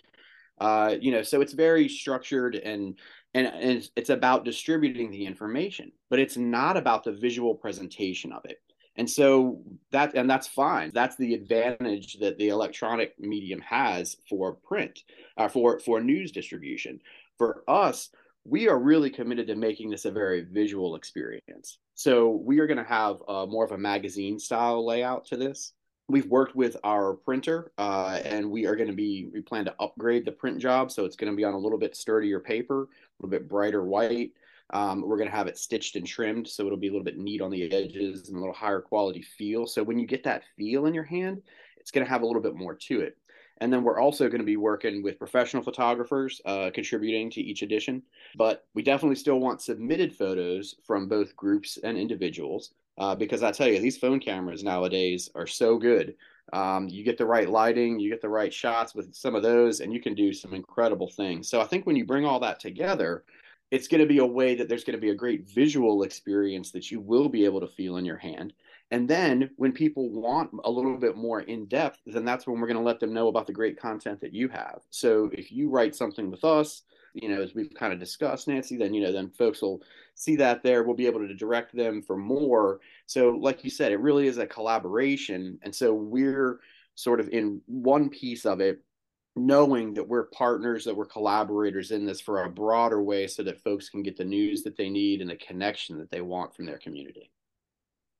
Uh, 0.59 0.95
you 0.99 1.11
know, 1.11 1.21
so 1.21 1.41
it's 1.41 1.53
very 1.53 1.88
structured 1.88 2.55
and 2.55 2.97
and, 3.33 3.47
and 3.47 3.89
it's 3.95 4.09
about 4.09 4.45
distributing 4.45 5.11
the 5.11 5.25
information, 5.25 5.91
but 6.09 6.17
it's 6.17 6.38
not 6.38 6.75
about 6.77 7.03
the 7.03 7.11
visual 7.11 7.53
presentation 7.53 8.31
of 8.31 8.44
it. 8.45 8.57
And 8.97 9.09
so 9.09 9.61
that 9.91 10.15
and 10.15 10.29
that's 10.29 10.47
fine. 10.47 10.91
That's 10.94 11.15
the 11.15 11.33
advantage 11.35 12.17
that 12.19 12.38
the 12.38 12.49
electronic 12.49 13.17
medium 13.19 13.61
has 13.61 14.17
for 14.27 14.53
print, 14.53 14.99
uh, 15.38 15.47
for 15.47 15.79
for 15.79 16.01
news 16.01 16.31
distribution. 16.31 16.99
For 17.38 17.63
us, 17.67 18.09
we 18.44 18.67
are 18.67 18.79
really 18.79 19.09
committed 19.09 19.47
to 19.47 19.55
making 19.55 19.91
this 19.91 20.05
a 20.05 20.11
very 20.11 20.41
visual 20.41 20.95
experience. 20.95 21.77
So 21.94 22.29
we 22.29 22.59
are 22.59 22.67
going 22.67 22.77
to 22.77 22.83
have 22.83 23.17
uh, 23.27 23.45
more 23.45 23.65
of 23.65 23.71
a 23.71 23.77
magazine 23.77 24.39
style 24.39 24.85
layout 24.85 25.25
to 25.27 25.38
this. 25.38 25.73
We've 26.07 26.27
worked 26.27 26.55
with 26.55 26.77
our 26.85 27.15
printer, 27.15 27.73
uh, 27.77 28.19
and 28.23 28.49
we 28.49 28.65
are 28.65 28.77
going 28.77 28.88
to 28.88 28.95
be 28.95 29.29
we 29.33 29.41
plan 29.41 29.65
to 29.65 29.75
upgrade 29.79 30.25
the 30.25 30.31
print 30.31 30.57
job, 30.59 30.91
so 30.91 31.05
it's 31.05 31.17
going 31.17 31.31
to 31.31 31.35
be 31.35 31.44
on 31.44 31.53
a 31.53 31.59
little 31.59 31.77
bit 31.77 31.95
sturdier 31.95 32.39
paper, 32.39 32.83
a 32.83 32.88
little 33.19 33.29
bit 33.29 33.49
brighter 33.49 33.83
white. 33.83 34.31
Um, 34.71 35.01
we're 35.01 35.17
going 35.17 35.29
to 35.29 35.35
have 35.35 35.47
it 35.47 35.57
stitched 35.57 35.95
and 35.95 36.05
trimmed, 36.05 36.47
so 36.47 36.65
it'll 36.65 36.77
be 36.77 36.87
a 36.87 36.91
little 36.91 37.05
bit 37.05 37.17
neat 37.17 37.41
on 37.41 37.51
the 37.51 37.63
edges 37.63 38.27
and 38.27 38.37
a 38.37 38.39
little 38.39 38.53
higher 38.53 38.81
quality 38.81 39.21
feel. 39.21 39.65
So 39.65 39.83
when 39.83 39.97
you 39.97 40.05
get 40.05 40.23
that 40.23 40.43
feel 40.57 40.85
in 40.85 40.93
your 40.93 41.03
hand, 41.03 41.41
it's 41.77 41.91
going 41.91 42.05
to 42.05 42.11
have 42.11 42.21
a 42.21 42.25
little 42.25 42.41
bit 42.41 42.55
more 42.55 42.75
to 42.75 43.01
it. 43.01 43.17
And 43.59 43.73
then 43.73 43.83
we're 43.83 43.99
also 43.99 44.27
going 44.27 44.39
to 44.39 44.45
be 44.45 44.57
working 44.57 45.01
with 45.01 45.17
professional 45.17 45.63
photographers 45.63 46.41
uh, 46.45 46.69
contributing 46.73 47.29
to 47.31 47.41
each 47.41 47.63
edition. 47.63 48.03
But 48.35 48.65
we 48.73 48.83
definitely 48.83 49.15
still 49.15 49.39
want 49.39 49.61
submitted 49.61 50.15
photos 50.15 50.75
from 50.85 51.07
both 51.07 51.35
groups 51.35 51.79
and 51.83 51.97
individuals 51.97 52.71
uh, 52.97 53.15
because 53.15 53.43
I 53.43 53.51
tell 53.51 53.67
you, 53.67 53.79
these 53.79 53.97
phone 53.97 54.19
cameras 54.19 54.63
nowadays 54.63 55.29
are 55.35 55.47
so 55.47 55.77
good. 55.77 56.15
Um, 56.53 56.87
you 56.87 57.03
get 57.03 57.17
the 57.17 57.25
right 57.25 57.49
lighting, 57.49 57.99
you 57.99 58.09
get 58.09 58.21
the 58.21 58.29
right 58.29 58.53
shots 58.53 58.95
with 58.95 59.13
some 59.13 59.35
of 59.35 59.43
those, 59.43 59.81
and 59.81 59.93
you 59.93 60.01
can 60.01 60.15
do 60.15 60.33
some 60.33 60.53
incredible 60.53 61.09
things. 61.09 61.49
So 61.49 61.59
I 61.59 61.65
think 61.65 61.85
when 61.85 61.95
you 61.95 62.05
bring 62.05 62.25
all 62.25 62.39
that 62.39 62.59
together, 62.59 63.25
it's 63.71 63.87
going 63.87 64.01
to 64.01 64.07
be 64.07 64.19
a 64.19 64.25
way 64.25 64.55
that 64.55 64.69
there's 64.69 64.83
going 64.83 64.95
to 64.95 65.01
be 65.01 65.09
a 65.09 65.15
great 65.15 65.49
visual 65.49 66.03
experience 66.03 66.71
that 66.71 66.89
you 66.89 66.99
will 66.99 67.27
be 67.27 67.45
able 67.45 67.59
to 67.59 67.68
feel 67.68 67.97
in 67.97 68.06
your 68.06 68.18
hand. 68.18 68.53
And 68.92 69.09
then 69.09 69.49
when 69.57 69.73
people 69.73 70.09
want 70.09 70.51
a 70.63 70.71
little 70.71 70.97
bit 70.97 71.18
more 71.18 71.42
in 71.42 71.65
depth, 71.65 71.99
then 72.06 72.23
that's 72.23 72.47
when 72.47 72.59
we're 72.59 72.68
going 72.68 72.77
to 72.77 72.83
let 72.83 73.01
them 73.01 73.13
know 73.13 73.27
about 73.27 73.45
the 73.45 73.53
great 73.53 73.77
content 73.80 74.21
that 74.21 74.33
you 74.33 74.47
have. 74.47 74.80
So 74.89 75.30
if 75.33 75.51
you 75.51 75.69
write 75.69 75.95
something 75.95 76.31
with 76.31 76.45
us, 76.45 76.83
you 77.13 77.27
know, 77.27 77.42
as 77.42 77.53
we've 77.53 77.73
kind 77.73 77.92
of 77.92 77.99
discussed, 77.99 78.47
Nancy, 78.47 78.77
then, 78.77 78.94
you 78.94 79.01
know, 79.01 79.11
then 79.11 79.30
folks 79.31 79.61
will 79.61 79.81
see 80.15 80.35
that 80.37 80.63
there. 80.63 80.83
We'll 80.83 80.95
be 80.95 81.07
able 81.07 81.27
to 81.27 81.33
direct 81.33 81.75
them 81.75 82.01
for 82.01 82.15
more. 82.15 82.80
So, 83.07 83.31
like 83.31 83.63
you 83.63 83.69
said, 83.69 83.92
it 83.92 83.99
really 83.99 84.27
is 84.27 84.37
a 84.37 84.45
collaboration. 84.45 85.59
And 85.63 85.75
so 85.75 85.94
we're 85.94 86.59
sort 86.95 87.19
of 87.19 87.30
in 87.30 87.61
one 87.65 88.09
piece 88.09 88.45
of 88.45 88.61
it 88.61 88.81
knowing 89.37 89.94
that 89.94 90.07
we're 90.07 90.25
partners, 90.25 90.85
that 90.85 90.95
we're 90.95 91.06
collaborators 91.06 91.91
in 91.91 92.06
this 92.06 92.21
for 92.21 92.44
a 92.44 92.49
broader 92.49 93.01
way 93.01 93.27
so 93.27 93.44
that 93.44 93.61
folks 93.61 93.89
can 93.89 94.03
get 94.03 94.17
the 94.17 94.25
news 94.25 94.63
that 94.63 94.75
they 94.77 94.89
need 94.89 95.21
and 95.21 95.29
the 95.29 95.35
connection 95.35 95.97
that 95.97 96.11
they 96.11 96.21
want 96.21 96.56
from 96.56 96.65
their 96.65 96.77
community. 96.77 97.31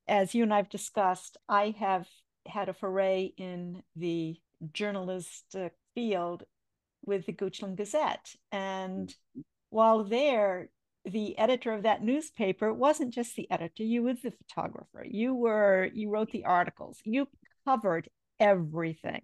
As 0.06 0.34
you 0.34 0.42
and 0.42 0.54
I've 0.54 0.70
discussed, 0.70 1.36
I 1.48 1.74
have 1.78 2.06
had 2.46 2.68
a 2.68 2.74
foray 2.74 3.32
in 3.36 3.82
the 3.96 4.36
journalistic 4.72 5.74
field 5.94 6.44
with 7.04 7.26
the 7.26 7.32
Goochland 7.32 7.76
Gazette. 7.76 8.34
And 8.50 9.08
mm-hmm. 9.08 9.40
while 9.70 10.04
there, 10.04 10.70
the 11.04 11.38
editor 11.38 11.72
of 11.72 11.82
that 11.82 12.02
newspaper 12.02 12.72
wasn't 12.72 13.14
just 13.14 13.36
the 13.36 13.50
editor, 13.50 13.82
you 13.82 14.02
were 14.02 14.14
the 14.14 14.32
photographer. 14.32 15.04
You 15.04 15.34
were, 15.34 15.88
you 15.92 16.10
wrote 16.10 16.30
the 16.30 16.44
articles, 16.44 16.98
you 17.04 17.28
covered 17.66 18.08
everything. 18.40 19.22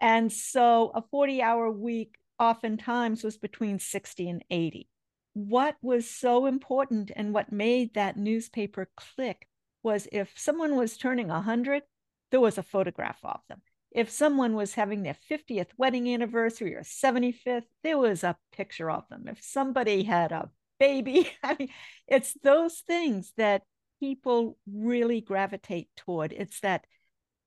And 0.00 0.32
so 0.32 0.90
a 0.94 1.02
40 1.02 1.42
hour 1.42 1.70
week 1.70 2.16
oftentimes 2.38 3.22
was 3.22 3.36
between 3.36 3.78
60 3.78 4.28
and 4.28 4.44
80. 4.50 4.88
What 5.34 5.76
was 5.82 6.08
so 6.10 6.46
important 6.46 7.10
and 7.14 7.32
what 7.32 7.52
made 7.52 7.94
that 7.94 8.16
newspaper 8.16 8.88
click 8.96 9.46
was 9.82 10.08
if 10.10 10.32
someone 10.36 10.76
was 10.76 10.96
turning 10.96 11.28
100, 11.28 11.82
there 12.30 12.40
was 12.40 12.58
a 12.58 12.62
photograph 12.62 13.18
of 13.22 13.40
them. 13.48 13.62
If 13.92 14.10
someone 14.10 14.54
was 14.54 14.74
having 14.74 15.02
their 15.02 15.16
50th 15.30 15.68
wedding 15.76 16.12
anniversary 16.12 16.74
or 16.74 16.82
75th, 16.82 17.64
there 17.82 17.98
was 17.98 18.22
a 18.22 18.36
picture 18.52 18.90
of 18.90 19.08
them. 19.08 19.24
If 19.26 19.42
somebody 19.42 20.04
had 20.04 20.32
a 20.32 20.50
baby, 20.78 21.30
I 21.42 21.56
mean, 21.58 21.68
it's 22.06 22.34
those 22.42 22.82
things 22.86 23.32
that 23.36 23.62
people 24.00 24.56
really 24.66 25.20
gravitate 25.20 25.88
toward. 25.96 26.32
It's 26.32 26.60
that 26.60 26.86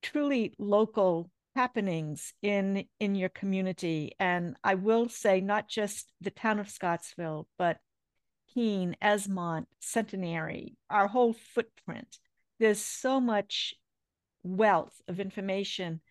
truly 0.02 0.54
local 0.60 1.32
happenings 1.56 2.34
in 2.42 2.86
in 3.00 3.16
your 3.16 3.30
community. 3.30 4.14
And 4.20 4.56
i 4.64 4.76
will 4.76 5.10
say 5.10 5.42
not 5.42 5.68
just 5.68 6.12
the 6.22 6.32
town 6.32 6.60
of 6.60 6.70
scottsville 6.70 7.48
but 7.58 7.78
keene 8.54 8.96
esmont 9.02 9.66
centenary 9.80 10.76
our 10.90 11.08
whole 11.08 11.34
footprint. 11.34 12.18
There's 12.60 12.82
so 12.82 13.20
much 13.20 13.74
wealth 14.44 15.02
of 15.08 15.20
information 15.20 16.02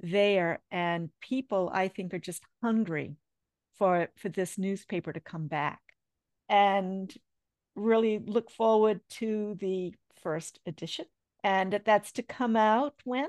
there 0.00 0.60
and 0.70 1.10
people 1.20 1.70
i 1.72 1.88
think 1.88 2.14
are 2.14 2.20
just 2.20 2.42
hungry 2.62 3.16
for 3.78 4.08
for 4.16 4.28
this 4.28 4.58
newspaper 4.58 5.12
to 5.12 5.20
come 5.20 5.48
back 5.48 5.80
and 6.48 7.12
really 7.78 8.18
look 8.18 8.50
forward 8.50 9.00
to 9.08 9.56
the 9.60 9.94
first 10.22 10.60
edition. 10.66 11.06
And 11.44 11.80
that's 11.84 12.12
to 12.12 12.22
come 12.22 12.56
out 12.56 12.94
when 13.04 13.28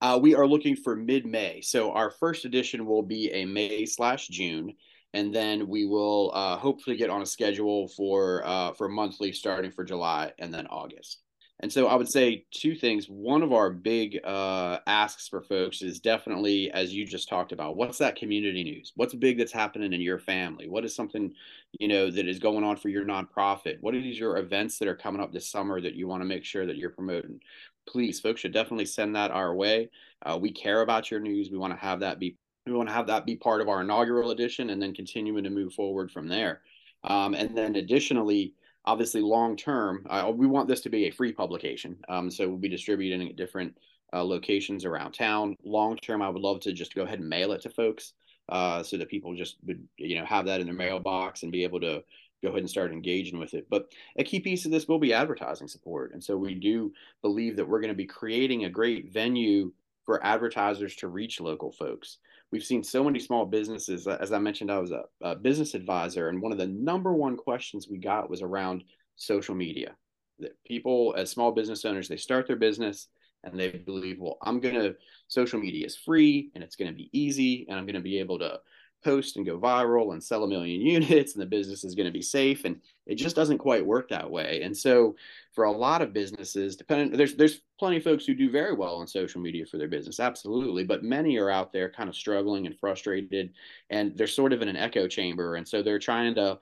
uh, 0.00 0.18
we 0.20 0.34
are 0.34 0.46
looking 0.46 0.76
for 0.76 0.94
mid-May. 0.94 1.60
So 1.62 1.92
our 1.92 2.10
first 2.10 2.44
edition 2.44 2.86
will 2.86 3.02
be 3.02 3.30
a 3.32 3.44
May 3.44 3.86
slash 3.86 4.28
June, 4.28 4.74
and 5.12 5.34
then 5.34 5.66
we 5.68 5.86
will 5.86 6.30
uh, 6.34 6.56
hopefully 6.56 6.96
get 6.96 7.10
on 7.10 7.22
a 7.22 7.26
schedule 7.26 7.88
for 7.88 8.42
uh, 8.44 8.72
for 8.72 8.88
monthly 8.88 9.32
starting 9.32 9.70
for 9.70 9.84
July 9.84 10.32
and 10.38 10.52
then 10.52 10.66
August. 10.66 11.23
And 11.60 11.72
so 11.72 11.86
I 11.86 11.94
would 11.94 12.10
say 12.10 12.44
two 12.50 12.74
things. 12.74 13.06
One 13.06 13.42
of 13.42 13.52
our 13.52 13.70
big 13.70 14.18
uh, 14.24 14.80
asks 14.86 15.28
for 15.28 15.40
folks 15.40 15.82
is 15.82 16.00
definitely, 16.00 16.70
as 16.72 16.92
you 16.92 17.06
just 17.06 17.28
talked 17.28 17.52
about, 17.52 17.76
what's 17.76 17.98
that 17.98 18.16
community 18.16 18.64
news? 18.64 18.92
What's 18.96 19.14
big 19.14 19.38
that's 19.38 19.52
happening 19.52 19.92
in 19.92 20.00
your 20.00 20.18
family? 20.18 20.68
What 20.68 20.84
is 20.84 20.94
something, 20.94 21.32
you 21.78 21.88
know, 21.88 22.10
that 22.10 22.26
is 22.26 22.40
going 22.40 22.64
on 22.64 22.76
for 22.76 22.88
your 22.88 23.04
nonprofit? 23.04 23.78
What 23.80 23.94
are 23.94 23.98
your 23.98 24.38
events 24.38 24.78
that 24.78 24.88
are 24.88 24.96
coming 24.96 25.22
up 25.22 25.32
this 25.32 25.48
summer 25.48 25.80
that 25.80 25.94
you 25.94 26.08
want 26.08 26.22
to 26.22 26.28
make 26.28 26.44
sure 26.44 26.66
that 26.66 26.76
you're 26.76 26.90
promoting? 26.90 27.40
please, 27.86 28.20
folks 28.20 28.40
should 28.40 28.52
definitely 28.52 28.86
send 28.86 29.14
that 29.16 29.30
our 29.30 29.54
way. 29.54 29.90
Uh, 30.24 30.38
we 30.40 30.50
care 30.50 30.82
about 30.82 31.10
your 31.10 31.20
news. 31.20 31.50
We 31.50 31.58
want 31.58 31.72
to 31.72 31.78
have 31.78 32.00
that 32.00 32.18
be 32.18 32.36
we 32.66 32.72
want 32.72 32.88
to 32.88 32.94
have 32.94 33.08
that 33.08 33.26
be 33.26 33.36
part 33.36 33.60
of 33.60 33.68
our 33.68 33.82
inaugural 33.82 34.30
edition, 34.30 34.70
and 34.70 34.80
then 34.80 34.94
continuing 34.94 35.44
to 35.44 35.50
move 35.50 35.74
forward 35.74 36.10
from 36.10 36.28
there. 36.28 36.62
Um, 37.04 37.34
and 37.34 37.56
then 37.56 37.76
additionally, 37.76 38.54
obviously, 38.84 39.20
long 39.20 39.56
term, 39.56 40.06
uh, 40.08 40.30
we 40.34 40.46
want 40.46 40.68
this 40.68 40.80
to 40.82 40.90
be 40.90 41.06
a 41.06 41.10
free 41.10 41.32
publication. 41.32 41.96
Um, 42.08 42.30
so 42.30 42.48
we'll 42.48 42.58
be 42.58 42.68
distributing 42.68 43.28
at 43.28 43.36
different 43.36 43.76
uh, 44.12 44.24
locations 44.24 44.84
around 44.84 45.12
town. 45.12 45.56
Long 45.64 45.96
term, 45.96 46.22
I 46.22 46.28
would 46.28 46.42
love 46.42 46.60
to 46.60 46.72
just 46.72 46.94
go 46.94 47.02
ahead 47.02 47.20
and 47.20 47.28
mail 47.28 47.52
it 47.52 47.62
to 47.62 47.70
folks. 47.70 48.12
Uh, 48.50 48.82
so 48.82 48.98
that 48.98 49.08
people 49.08 49.34
just 49.34 49.56
would 49.64 49.82
you 49.96 50.18
know 50.18 50.24
have 50.26 50.44
that 50.44 50.60
in 50.60 50.66
their 50.66 50.74
mailbox 50.74 51.42
and 51.44 51.50
be 51.50 51.64
able 51.64 51.80
to 51.80 52.04
go 52.42 52.50
ahead 52.50 52.60
and 52.60 52.68
start 52.68 52.92
engaging 52.92 53.38
with 53.38 53.54
it. 53.54 53.66
But 53.70 53.90
a 54.18 54.24
key 54.24 54.38
piece 54.38 54.66
of 54.66 54.70
this 54.70 54.86
will 54.86 54.98
be 54.98 55.14
advertising 55.14 55.66
support. 55.66 56.12
And 56.12 56.22
so 56.22 56.36
we 56.36 56.54
do 56.54 56.92
believe 57.22 57.56
that 57.56 57.66
we're 57.66 57.80
going 57.80 57.88
to 57.88 57.96
be 57.96 58.04
creating 58.04 58.64
a 58.64 58.70
great 58.70 59.12
venue 59.12 59.72
for 60.04 60.24
advertisers 60.24 60.96
to 60.96 61.08
reach 61.08 61.40
local 61.40 61.72
folks. 61.72 62.18
We've 62.50 62.64
seen 62.64 62.84
so 62.84 63.02
many 63.02 63.18
small 63.18 63.46
businesses. 63.46 64.06
As 64.06 64.32
I 64.32 64.38
mentioned, 64.38 64.70
I 64.70 64.78
was 64.78 64.92
a, 64.92 65.02
a 65.22 65.34
business 65.34 65.74
advisor, 65.74 66.28
and 66.28 66.40
one 66.40 66.52
of 66.52 66.58
the 66.58 66.66
number 66.66 67.12
one 67.14 67.36
questions 67.36 67.88
we 67.88 67.98
got 67.98 68.30
was 68.30 68.42
around 68.42 68.84
social 69.16 69.54
media. 69.54 69.96
That 70.38 70.56
people, 70.64 71.14
as 71.16 71.30
small 71.30 71.52
business 71.52 71.84
owners, 71.84 72.08
they 72.08 72.16
start 72.16 72.46
their 72.46 72.56
business 72.56 73.08
and 73.44 73.58
they 73.58 73.70
believe, 73.70 74.18
well, 74.20 74.38
I'm 74.42 74.60
going 74.60 74.74
to, 74.74 74.96
social 75.28 75.60
media 75.60 75.86
is 75.86 75.96
free 75.96 76.50
and 76.54 76.64
it's 76.64 76.76
going 76.76 76.90
to 76.90 76.96
be 76.96 77.10
easy 77.12 77.66
and 77.68 77.78
I'm 77.78 77.86
going 77.86 77.94
to 77.94 78.00
be 78.00 78.18
able 78.18 78.38
to 78.40 78.58
post 79.04 79.36
and 79.36 79.46
go 79.46 79.58
viral 79.58 80.12
and 80.12 80.22
sell 80.22 80.44
a 80.44 80.48
million 80.48 80.80
units 80.86 81.34
and 81.34 81.42
the 81.42 81.46
business 81.46 81.84
is 81.84 81.94
going 81.94 82.06
to 82.06 82.12
be 82.12 82.22
safe. 82.22 82.64
And 82.64 82.80
it 83.06 83.16
just 83.16 83.36
doesn't 83.36 83.58
quite 83.58 83.84
work 83.84 84.08
that 84.08 84.30
way. 84.30 84.62
And 84.62 84.76
so 84.76 85.14
for 85.52 85.64
a 85.64 85.72
lot 85.72 86.02
of 86.02 86.12
businesses 86.12 86.74
depending 86.74 87.16
there's 87.16 87.36
there's 87.36 87.60
plenty 87.78 87.98
of 87.98 88.04
folks 88.04 88.24
who 88.24 88.34
do 88.34 88.50
very 88.50 88.74
well 88.74 88.96
on 88.96 89.06
social 89.06 89.40
media 89.40 89.66
for 89.66 89.78
their 89.78 89.88
business 89.88 90.20
absolutely. 90.20 90.84
But 90.84 91.04
many 91.04 91.36
are 91.36 91.50
out 91.50 91.72
there 91.72 91.90
kind 91.90 92.08
of 92.08 92.16
struggling 92.16 92.66
and 92.66 92.78
frustrated 92.78 93.52
and 93.90 94.16
they're 94.16 94.26
sort 94.26 94.52
of 94.52 94.62
in 94.62 94.68
an 94.68 94.76
echo 94.76 95.06
chamber. 95.06 95.56
And 95.56 95.68
so 95.68 95.82
they're 95.82 95.98
trying 95.98 96.34
to 96.36 96.58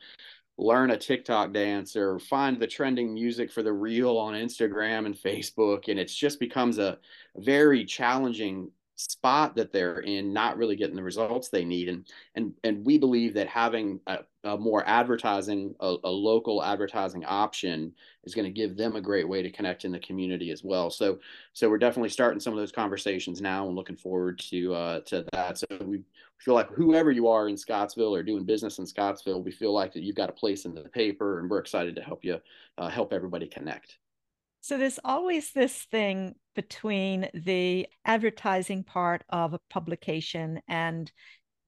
learn 0.59 0.91
a 0.91 0.97
TikTok 0.97 1.53
dance 1.53 1.97
or 1.97 2.19
find 2.19 2.61
the 2.61 2.67
trending 2.67 3.15
music 3.15 3.51
for 3.51 3.63
the 3.63 3.73
reel 3.73 4.19
on 4.19 4.35
Instagram 4.35 5.07
and 5.07 5.15
Facebook. 5.15 5.89
And 5.89 5.99
it 5.99 6.07
just 6.07 6.39
becomes 6.39 6.79
a 6.79 6.99
very 7.37 7.85
challenging 7.85 8.71
spot 8.97 9.57
that 9.57 9.73
they're 9.73 10.01
in 10.01 10.33
not 10.33 10.57
really 10.57 10.77
getting 10.77 10.97
the 10.97 11.03
results 11.03 11.49
they 11.49 11.65
need. 11.65 11.89
And 11.89 12.07
and 12.35 12.53
and 12.65 12.85
we 12.85 12.99
believe 12.99 13.35
that 13.35 13.49
having 13.49 14.01
a, 14.07 14.19
a 14.45 14.57
more 14.57 14.87
advertising 14.87 15.75
a, 15.81 15.97
a, 16.05 16.11
local 16.11 16.63
advertising 16.63 17.25
option 17.25 17.93
is 18.25 18.35
going 18.35 18.45
to 18.45 18.51
give 18.51 18.77
them 18.77 18.97
a 18.97 19.01
great 19.01 19.29
way 19.29 19.43
to 19.43 19.51
connect 19.51 19.85
in 19.85 19.93
the 19.93 19.99
community 20.01 20.51
as 20.51 20.63
well. 20.63 20.91
So 20.91 21.19
so 21.53 21.69
we're 21.69 21.79
definitely 21.79 22.11
starting 22.11 22.41
some 22.41 22.53
of 22.53 22.59
those 22.59 22.73
conversations 22.73 23.41
now 23.41 23.67
and 23.67 23.77
looking 23.77 23.97
forward 23.97 24.39
to 24.51 24.75
uh 24.75 25.01
to 25.01 25.25
that. 25.33 25.59
So 25.59 25.67
we 25.81 26.03
feel 26.39 26.55
like 26.55 26.71
whoever 26.71 27.11
you 27.11 27.29
are 27.29 27.49
in 27.49 27.57
Scottsville 27.57 28.15
or 28.15 28.23
doing 28.23 28.45
business 28.45 28.79
in 28.79 28.87
Scottsville 28.87 29.43
we 29.43 29.53
feel 29.53 29.73
like 29.73 29.93
that 29.95 30.03
you've 30.03 30.17
got 30.17 30.31
a 30.31 30.35
place 30.35 30.65
in 30.65 30.75
the 30.75 30.83
paper 30.83 31.41
and 31.41 31.49
we're 31.49 31.59
excited 31.59 31.97
to 31.97 32.03
help 32.03 32.25
you 32.25 32.39
uh, 32.79 32.89
help 32.89 33.13
everybody 33.13 33.47
connect. 33.47 33.99
So 34.61 34.79
there's 34.79 35.01
always 35.05 35.53
this 35.53 35.75
thing 35.91 36.37
between 36.55 37.29
the 37.35 37.87
advertising 38.05 38.85
part 38.85 39.25
of 39.29 39.55
a 39.55 39.61
publication 39.71 40.61
and 40.69 41.11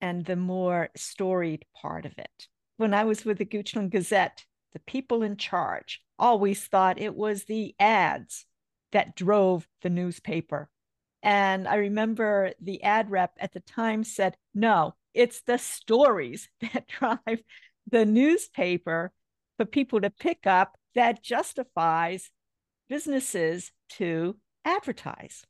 and 0.00 0.24
the 0.24 0.36
more 0.36 0.90
storied 0.96 1.64
part 1.80 2.04
of 2.04 2.12
it. 2.18 2.48
When 2.76 2.92
I 2.92 3.04
was 3.04 3.24
with 3.24 3.38
the 3.38 3.46
Goochland 3.46 3.90
Gazette, 3.90 4.44
the 4.72 4.80
people 4.80 5.22
in 5.22 5.36
charge 5.36 6.02
always 6.18 6.66
thought 6.66 7.00
it 7.00 7.14
was 7.14 7.44
the 7.44 7.74
ads 7.78 8.44
that 8.92 9.16
drove 9.16 9.66
the 9.82 9.90
newspaper. 9.90 10.68
And 11.22 11.66
I 11.66 11.76
remember 11.76 12.52
the 12.60 12.82
ad 12.82 13.10
rep 13.10 13.32
at 13.38 13.52
the 13.52 13.60
time 13.60 14.04
said, 14.04 14.36
no, 14.54 14.94
it's 15.14 15.40
the 15.42 15.58
stories 15.58 16.50
that 16.60 16.86
drive 16.88 17.42
the 17.90 18.04
newspaper 18.04 19.12
for 19.56 19.64
people 19.64 20.00
to 20.00 20.10
pick 20.10 20.46
up 20.46 20.76
that 20.94 21.22
justifies 21.22 22.30
businesses 22.88 23.72
to 23.90 24.36
advertise? 24.64 25.44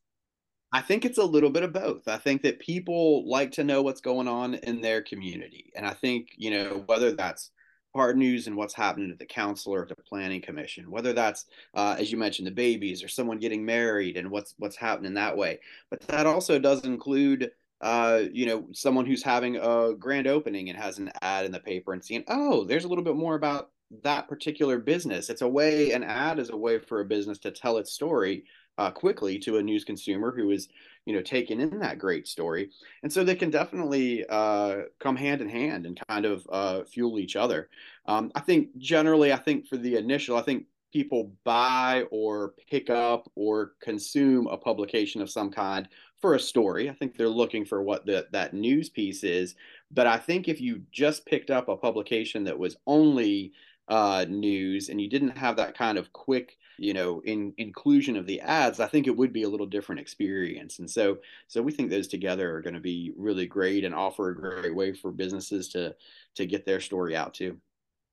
I 0.73 0.81
think 0.81 1.05
it's 1.05 1.19
a 1.19 1.25
little 1.25 1.51
bit 1.51 1.63
of 1.63 1.73
both. 1.73 2.09
I 2.09 2.19
think 2.19 2.43
that 2.43 2.59
people 2.59 3.29
like 3.29 3.53
to 3.53 3.65
know 3.65 3.83
what's 3.83 4.01
going 4.01 4.27
on 4.27 4.55
in 4.55 4.81
their 4.81 5.03
community. 5.03 5.73
And 5.77 5.87
I 5.87 5.95
think, 5.95 6.31
you 6.37 6.51
know, 6.51 6.83
whether 6.87 7.13
that's 7.13 7.51
hard 7.95 8.17
news 8.17 8.49
and 8.49 8.57
what's 8.57 8.75
happening 8.75 9.13
at 9.13 9.21
the 9.21 9.25
council 9.25 9.73
or 9.73 9.87
the 9.87 9.95
planning 9.95 10.43
commission, 10.43 10.91
whether 10.91 11.13
that's, 11.13 11.47
uh, 11.75 11.95
as 11.97 12.11
you 12.11 12.19
mentioned, 12.19 12.49
the 12.49 12.53
babies 12.53 13.05
or 13.05 13.09
someone 13.09 13.39
getting 13.39 13.65
married 13.65 14.17
and 14.17 14.29
what's 14.31 14.55
what's 14.59 14.75
happening 14.75 15.15
that 15.15 15.37
way. 15.37 15.61
But 15.91 16.01
that 16.09 16.27
also 16.27 16.59
does 16.59 16.85
include 16.85 17.53
uh, 17.81 18.23
you 18.33 18.47
know, 18.47 18.67
someone 18.73 19.05
who's 19.05 19.23
having 19.23 19.57
a 19.57 19.93
grand 19.99 20.27
opening 20.27 20.71
and 20.71 20.79
has 20.79 20.99
an 20.99 21.13
ad 21.21 21.45
in 21.45 21.53
the 21.53 21.61
paper 21.61 21.93
and 21.93 22.03
seeing, 22.03 22.25
oh, 22.29 22.65
there's 22.65 22.85
a 22.85 22.89
little 22.89 23.05
bit 23.05 23.15
more 23.15 23.35
about 23.35 23.73
that 24.03 24.27
particular 24.27 24.79
business. 24.79 25.29
It's 25.29 25.43
a 25.43 25.49
way, 25.49 25.93
an 25.93 26.03
ad 26.03 26.39
is 26.39 26.49
a 26.49 26.57
way 26.57 26.79
for 26.79 27.01
a 27.01 27.05
business 27.05 27.39
to 27.41 27.51
tell 27.51 27.77
its 27.77 27.93
story 27.93 28.45
uh, 28.79 28.91
quickly 28.91 29.39
to 29.39 29.59
a 29.59 29.63
news 29.63 29.85
consumer 29.85 30.33
who 30.35 30.51
is, 30.51 30.69
you 31.07 31.15
know, 31.15 31.23
taken 31.23 31.61
in 31.61 31.79
that 31.79 31.99
great 31.99 32.27
story. 32.27 32.71
And 33.03 33.13
so 33.13 33.23
they 33.23 33.35
can 33.35 33.51
definitely 33.51 34.25
uh, 34.29 34.83
come 34.99 35.17
hand 35.17 35.41
in 35.41 35.49
hand 35.49 35.87
and 35.87 36.01
kind 36.09 36.25
of 36.25 36.47
uh, 36.51 36.85
fuel 36.85 37.19
each 37.19 37.37
other. 37.37 37.69
Um, 38.07 38.33
I 38.35 38.41
think 38.41 38.77
generally, 38.79 39.33
I 39.33 39.37
think 39.37 39.67
for 39.67 39.77
the 39.77 39.97
initial, 39.97 40.37
I 40.37 40.43
think 40.43 40.67
people 40.93 41.33
buy 41.43 42.05
or 42.11 42.55
pick 42.71 42.89
up 42.89 43.31
or 43.35 43.73
consume 43.81 44.47
a 44.47 44.57
publication 44.57 45.21
of 45.21 45.29
some 45.29 45.51
kind 45.51 45.89
for 46.21 46.35
a 46.35 46.41
story. 46.41 46.89
I 46.89 46.95
think 46.95 47.17
they're 47.17 47.29
looking 47.29 47.65
for 47.65 47.83
what 47.83 48.07
the, 48.07 48.27
that 48.31 48.55
news 48.55 48.89
piece 48.89 49.25
is. 49.25 49.57
But 49.91 50.07
I 50.07 50.17
think 50.17 50.49
if 50.49 50.61
you 50.61 50.83
just 50.93 51.27
picked 51.27 51.51
up 51.51 51.69
a 51.69 51.77
publication 51.77 52.45
that 52.45 52.59
was 52.59 52.77
only 52.87 53.53
uh, 53.89 54.25
news 54.29 54.89
and 54.89 55.01
you 55.01 55.09
didn't 55.11 55.37
have 55.37 55.57
that 55.57 55.77
kind 55.77 55.99
of 55.99 56.13
quick 56.13 56.57
you 56.79 56.93
know 56.93 57.21
in 57.25 57.53
inclusion 57.59 58.17
of 58.17 58.27
the 58.27 58.41
ads 58.41 58.81
i 58.81 58.87
think 58.87 59.07
it 59.07 59.17
would 59.17 59.33
be 59.33 59.43
a 59.43 59.49
little 59.49 59.67
different 59.67 60.01
experience. 60.01 60.79
And 60.79 60.91
so 60.91 61.19
so 61.49 61.63
we 61.63 61.73
think 61.73 61.91
those 61.91 62.09
together 62.09 62.55
are 62.55 62.63
going 62.63 62.75
to 62.75 62.81
be 62.81 63.13
really 63.17 63.47
great 63.47 63.85
and 63.85 63.95
offer 63.95 64.31
a 64.31 64.37
great 64.37 64.75
way 64.75 64.93
for 64.93 65.11
businesses 65.11 65.69
to 65.71 65.95
to 66.37 66.47
get 66.47 66.67
their 66.67 66.81
story 66.81 67.17
out 67.17 67.35
too. 67.35 67.59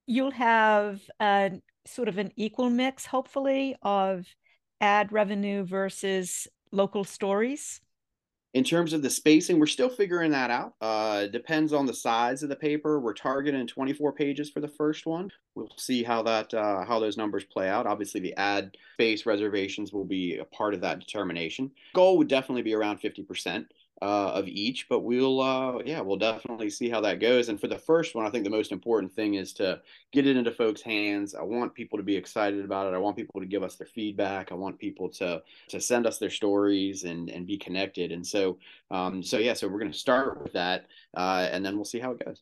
You'll 0.08 0.32
have 0.32 1.02
a 1.20 1.62
sort 1.86 2.08
of 2.08 2.18
an 2.18 2.32
equal 2.36 2.70
mix 2.70 3.06
hopefully 3.06 3.76
of 3.82 4.28
ad 4.80 5.12
revenue 5.12 5.64
versus 5.64 6.48
local 6.72 7.04
stories 7.04 7.82
in 8.54 8.64
terms 8.66 8.92
of 8.92 9.02
the 9.02 9.10
spacing, 9.10 9.60
we're 9.60 9.66
still 9.66 9.90
figuring 9.90 10.32
that 10.32 10.52
out. 10.52 10.74
Uh, 10.82 11.28
depends 11.28 11.72
on 11.72 11.86
the 11.86 11.94
size 11.94 12.44
of 12.44 12.50
the 12.50 12.56
paper. 12.56 13.00
We're 13.00 13.14
targeting 13.14 13.66
24 13.66 14.12
pages 14.12 14.50
for 14.50 14.60
the 14.60 14.68
first 14.68 15.06
one. 15.06 15.32
We'll 15.56 15.70
see 15.78 16.04
how 16.04 16.22
that 16.24 16.54
uh, 16.54 16.84
how 16.84 17.00
those 17.00 17.18
numbers 17.18 17.46
play 17.46 17.70
out. 17.70 17.88
Obviously, 17.88 18.20
the 18.20 18.36
ad 18.36 18.76
space 18.94 19.26
reservations 19.26 19.94
will 19.94 20.06
be 20.06 20.38
a 20.38 20.46
part 20.46 20.74
of 20.74 20.82
that 20.82 21.00
determination. 21.00 21.72
Goal 21.94 22.18
would 22.18 22.28
definitely 22.28 22.64
be 22.64 22.74
around 22.74 23.00
50%. 23.00 23.66
Uh, 24.02 24.32
of 24.34 24.48
each, 24.48 24.90
but 24.90 25.02
we'll 25.02 25.42
uh, 25.42 25.80
yeah, 25.86 26.02
we'll 26.02 26.18
definitely 26.18 26.70
see 26.70 26.90
how 26.90 27.02
that 27.02 27.20
goes. 27.20 27.50
And 27.50 27.60
for 27.60 27.68
the 27.68 27.78
first 27.78 28.16
one, 28.16 28.26
I 28.26 28.30
think 28.30 28.44
the 28.44 28.50
most 28.50 28.72
important 28.72 29.14
thing 29.14 29.36
is 29.36 29.54
to 29.54 29.80
get 30.12 30.26
it 30.26 30.36
into 30.36 30.52
folks' 30.52 30.82
hands. 30.82 31.36
I 31.36 31.44
want 31.44 31.76
people 31.76 31.98
to 32.00 32.04
be 32.04 32.16
excited 32.16 32.66
about 32.66 32.92
it. 32.92 32.96
I 32.96 33.00
want 33.00 33.16
people 33.16 33.40
to 33.40 33.46
give 33.46 33.62
us 33.62 33.76
their 33.76 33.88
feedback. 33.88 34.52
I 34.52 34.56
want 34.56 34.80
people 34.80 35.10
to 35.10 35.44
to 35.70 35.80
send 35.80 36.08
us 36.08 36.18
their 36.18 36.32
stories 36.32 37.04
and 37.04 37.30
and 37.30 37.46
be 37.46 37.58
connected. 37.58 38.12
And 38.12 38.26
so 38.26 38.58
um, 38.90 39.22
so 39.22 39.38
yeah, 39.38 39.54
so 39.54 39.68
we're 39.68 39.80
going 39.80 39.92
to 39.92 39.98
start 39.98 40.42
with 40.42 40.54
that, 40.54 40.88
uh, 41.16 41.48
and 41.52 41.64
then 41.64 41.76
we'll 41.76 41.86
see 41.86 42.00
how 42.00 42.12
it 42.12 42.26
goes. 42.26 42.42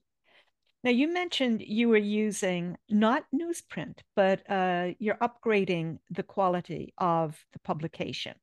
Now, 0.82 0.92
you 0.92 1.12
mentioned 1.12 1.62
you 1.62 1.90
were 1.90 1.98
using 1.98 2.78
not 2.90 3.26
newsprint, 3.36 3.98
but 4.16 4.50
uh, 4.50 4.92
you're 4.98 5.16
upgrading 5.16 6.00
the 6.10 6.24
quality 6.24 6.94
of 6.98 7.38
the 7.52 7.60
publication 7.60 8.36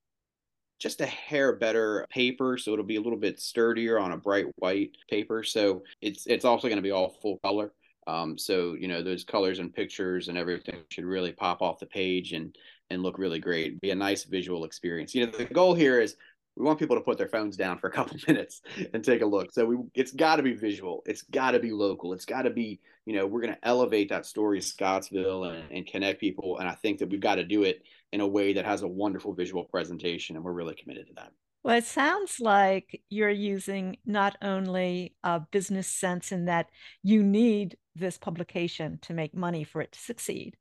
just 0.78 1.00
a 1.00 1.06
hair 1.06 1.56
better 1.56 2.06
paper 2.11 2.59
so 2.59 2.73
it'll 2.73 2.85
be 2.85 2.97
a 2.97 3.00
little 3.00 3.18
bit 3.18 3.40
sturdier 3.40 3.99
on 3.99 4.12
a 4.12 4.16
bright 4.16 4.47
white 4.56 4.90
paper. 5.09 5.42
So 5.42 5.83
it's 6.00 6.26
it's 6.26 6.45
also 6.45 6.68
going 6.68 6.76
to 6.76 6.83
be 6.83 6.90
all 6.90 7.16
full 7.23 7.38
color. 7.38 7.73
Um, 8.06 8.38
so 8.38 8.75
you 8.75 8.88
know 8.88 9.02
those 9.02 9.25
colors 9.25 9.59
and 9.59 9.75
pictures 9.75 10.28
and 10.28 10.38
everything 10.38 10.80
should 10.90 11.04
really 11.04 11.33
pop 11.33 11.62
off 11.62 11.78
the 11.78 11.87
page 11.87 12.33
and 12.33 12.56
and 12.90 13.02
look 13.02 13.18
really 13.18 13.38
great. 13.38 13.80
Be 13.80 13.90
a 13.90 13.95
nice 13.95 14.25
visual 14.25 14.64
experience. 14.64 15.14
You 15.14 15.26
know 15.26 15.33
the 15.33 15.45
goal 15.47 15.75
here 15.75 16.00
is 16.00 16.16
we 16.56 16.64
want 16.64 16.78
people 16.78 16.97
to 16.97 17.02
put 17.02 17.18
their 17.18 17.28
phones 17.28 17.56
down 17.56 17.78
for 17.78 17.88
a 17.88 17.92
couple 17.92 18.16
minutes 18.28 18.62
and 18.95 19.04
take 19.04 19.23
a 19.23 19.26
look. 19.26 19.52
So 19.52 19.66
we 19.66 19.76
it's 19.95 20.12
got 20.12 20.37
to 20.37 20.42
be 20.42 20.54
visual. 20.54 21.02
It's 21.06 21.23
got 21.23 21.52
to 21.52 21.59
be 21.59 21.73
local. 21.73 22.12
It's 22.12 22.26
got 22.26 22.42
to 22.42 22.50
be 22.50 22.80
you 23.06 23.14
know 23.14 23.26
we're 23.26 23.40
going 23.40 23.54
to 23.54 23.68
elevate 23.68 24.09
that 24.11 24.26
story 24.26 24.59
of 24.59 24.64
scottsville 24.64 25.45
and, 25.45 25.71
and 25.71 25.87
connect 25.87 26.21
people. 26.21 26.59
And 26.59 26.68
i 26.68 26.75
think 26.75 26.99
that 26.99 27.09
we've 27.09 27.21
got 27.21 27.37
to 27.37 27.45
do 27.45 27.64
it 27.64 27.83
in 28.16 28.23
a 28.23 28.26
way 28.26 28.54
that 28.54 28.64
has 28.64 28.80
a 28.80 28.88
wonderful 28.88 29.35
visual 29.35 29.64
presentation 29.64 30.37
and 30.37 30.44
we're 30.44 30.52
really 30.52 30.75
committed 30.75 31.06
to 31.06 31.12
that 31.12 31.30
well, 31.66 31.78
it 31.78 31.85
sounds 31.85 32.38
like 32.38 33.02
you're 33.11 33.28
using 33.28 33.96
not 34.06 34.37
only 34.40 35.16
a 35.25 35.40
business 35.40 35.88
sense 35.88 36.30
in 36.30 36.44
that 36.44 36.68
you 37.02 37.25
need 37.25 37.76
this 37.96 38.18
publication 38.18 39.00
to 39.02 39.12
make 39.12 39.35
money 39.35 39.64
for 39.64 39.80
it 39.80 39.90
to 39.90 39.99
succeed, 39.99 40.56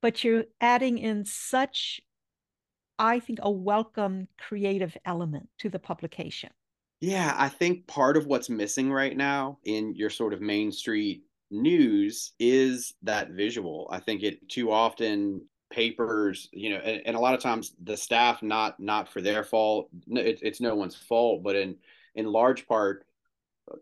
but 0.00 0.24
you're 0.24 0.44
adding 0.62 0.96
in 0.96 1.26
such, 1.26 2.00
I 2.98 3.20
think, 3.20 3.40
a 3.42 3.50
welcome 3.50 4.28
creative 4.38 4.96
element 5.04 5.50
to 5.58 5.68
the 5.68 5.78
publication. 5.78 6.52
Yeah, 7.02 7.34
I 7.36 7.50
think 7.50 7.86
part 7.86 8.16
of 8.16 8.24
what's 8.24 8.48
missing 8.48 8.90
right 8.90 9.14
now 9.14 9.58
in 9.64 9.94
your 9.94 10.08
sort 10.08 10.32
of 10.32 10.40
Main 10.40 10.72
Street 10.72 11.24
news 11.50 12.32
is 12.40 12.94
that 13.02 13.32
visual. 13.32 13.88
I 13.90 14.00
think 14.00 14.22
it 14.22 14.48
too 14.48 14.72
often 14.72 15.42
papers 15.70 16.48
you 16.52 16.70
know 16.70 16.76
and, 16.76 17.02
and, 17.06 17.16
a 17.16 17.20
lot 17.20 17.34
of 17.34 17.40
times 17.40 17.74
the 17.82 17.96
staff 17.96 18.42
not 18.42 18.78
not 18.78 19.08
for 19.08 19.20
their 19.20 19.42
fault 19.42 19.88
it, 20.08 20.38
it's 20.42 20.60
no 20.60 20.74
one's 20.74 20.94
fault 20.94 21.42
but 21.42 21.56
in 21.56 21.74
in 22.14 22.26
large 22.26 22.66
part 22.68 23.04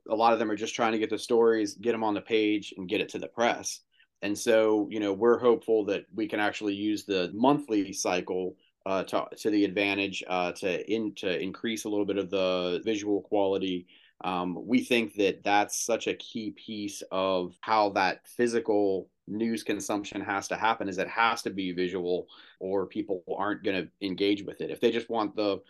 a 0.08 0.14
lot 0.14 0.32
of 0.32 0.38
them 0.38 0.50
are 0.50 0.56
just 0.56 0.74
trying 0.74 0.92
to 0.92 0.98
get 0.98 1.10
the 1.10 1.18
stories 1.18 1.74
get 1.74 1.92
them 1.92 2.04
on 2.04 2.14
the 2.14 2.20
page 2.20 2.74
and 2.76 2.88
get 2.88 3.00
it 3.00 3.08
to 3.10 3.18
the 3.18 3.28
press. 3.28 3.80
And 4.22 4.38
so 4.38 4.88
you 4.90 5.00
know 5.00 5.12
we're 5.12 5.38
hopeful 5.38 5.84
that 5.86 6.06
we 6.14 6.28
can 6.28 6.40
actually 6.40 6.74
use 6.74 7.04
the 7.04 7.30
monthly 7.34 7.92
cycle 7.92 8.56
uh, 8.86 9.04
to, 9.04 9.26
to 9.38 9.50
the 9.50 9.64
advantage 9.64 10.22
uh, 10.28 10.52
to 10.52 10.92
in 10.92 11.14
to 11.16 11.40
increase 11.40 11.84
a 11.84 11.88
little 11.88 12.06
bit 12.06 12.18
of 12.18 12.30
the 12.30 12.80
visual 12.84 13.22
quality. 13.22 13.86
Um, 14.24 14.56
we 14.64 14.84
think 14.84 15.14
that 15.14 15.42
that's 15.42 15.84
such 15.84 16.06
a 16.06 16.14
key 16.14 16.52
piece 16.52 17.02
of 17.10 17.54
how 17.60 17.90
that 17.90 18.20
physical 18.28 19.08
news 19.28 19.62
consumption 19.62 20.20
has 20.20 20.48
to 20.48 20.56
happen 20.56 20.88
is 20.88 20.98
it 20.98 21.08
has 21.08 21.42
to 21.42 21.50
be 21.50 21.72
visual 21.72 22.26
or 22.58 22.86
people 22.86 23.22
aren't 23.36 23.62
going 23.62 23.84
to 23.84 24.06
engage 24.06 24.42
with 24.44 24.60
it. 24.60 24.70
If 24.70 24.80
they 24.80 24.90
just 24.90 25.10
want 25.10 25.36
the 25.36 25.60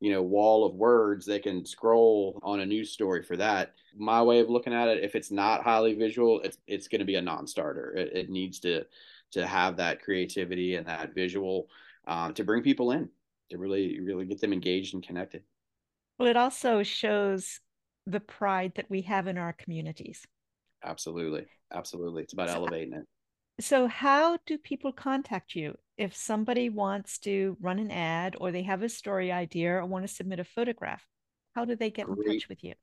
you 0.00 0.12
know 0.12 0.22
wall 0.22 0.64
of 0.64 0.74
words 0.74 1.26
they 1.26 1.40
can 1.40 1.66
scroll 1.66 2.38
on 2.42 2.60
a 2.60 2.66
news 2.66 2.90
story 2.90 3.22
for 3.22 3.36
that. 3.36 3.74
My 3.96 4.22
way 4.22 4.40
of 4.40 4.48
looking 4.48 4.72
at 4.72 4.88
it 4.88 5.02
if 5.02 5.14
it's 5.14 5.30
not 5.30 5.64
highly 5.64 5.94
visual 5.94 6.40
it's 6.42 6.58
it's 6.66 6.88
going 6.88 7.00
to 7.00 7.04
be 7.04 7.16
a 7.16 7.22
non-starter. 7.22 7.94
It, 7.96 8.12
it, 8.16 8.30
needs 8.30 8.60
to 8.60 8.84
to 9.32 9.46
have 9.46 9.76
that 9.76 10.02
creativity 10.02 10.76
and 10.76 10.86
that 10.86 11.14
visual 11.14 11.68
um, 12.06 12.32
to 12.34 12.44
bring 12.44 12.62
people 12.62 12.92
in 12.92 13.08
to 13.50 13.58
really 13.58 14.00
really 14.00 14.24
get 14.24 14.40
them 14.40 14.52
engaged 14.52 14.94
and 14.94 15.02
connected. 15.02 15.42
Well 16.18 16.28
it 16.28 16.36
also 16.36 16.82
shows 16.82 17.60
the 18.06 18.20
pride 18.20 18.72
that 18.76 18.88
we 18.88 19.02
have 19.02 19.26
in 19.26 19.36
our 19.36 19.52
communities 19.52 20.26
absolutely. 20.84 21.46
Absolutely. 21.72 22.22
It's 22.22 22.32
about 22.32 22.48
so, 22.48 22.54
elevating 22.56 22.94
it. 22.94 23.06
so 23.60 23.86
how 23.86 24.38
do 24.46 24.58
people 24.58 24.92
contact 24.92 25.54
you 25.54 25.76
if 25.96 26.16
somebody 26.16 26.70
wants 26.70 27.18
to 27.18 27.56
run 27.60 27.78
an 27.78 27.90
ad 27.90 28.36
or 28.40 28.50
they 28.50 28.62
have 28.62 28.82
a 28.82 28.88
story 28.88 29.30
idea 29.30 29.72
or 29.72 29.86
want 29.86 30.06
to 30.06 30.12
submit 30.12 30.40
a 30.40 30.44
photograph? 30.44 31.04
How 31.54 31.64
do 31.64 31.76
they 31.76 31.90
get 31.90 32.06
great, 32.06 32.26
in 32.26 32.32
touch 32.34 32.48
with 32.48 32.64
you? 32.64 32.74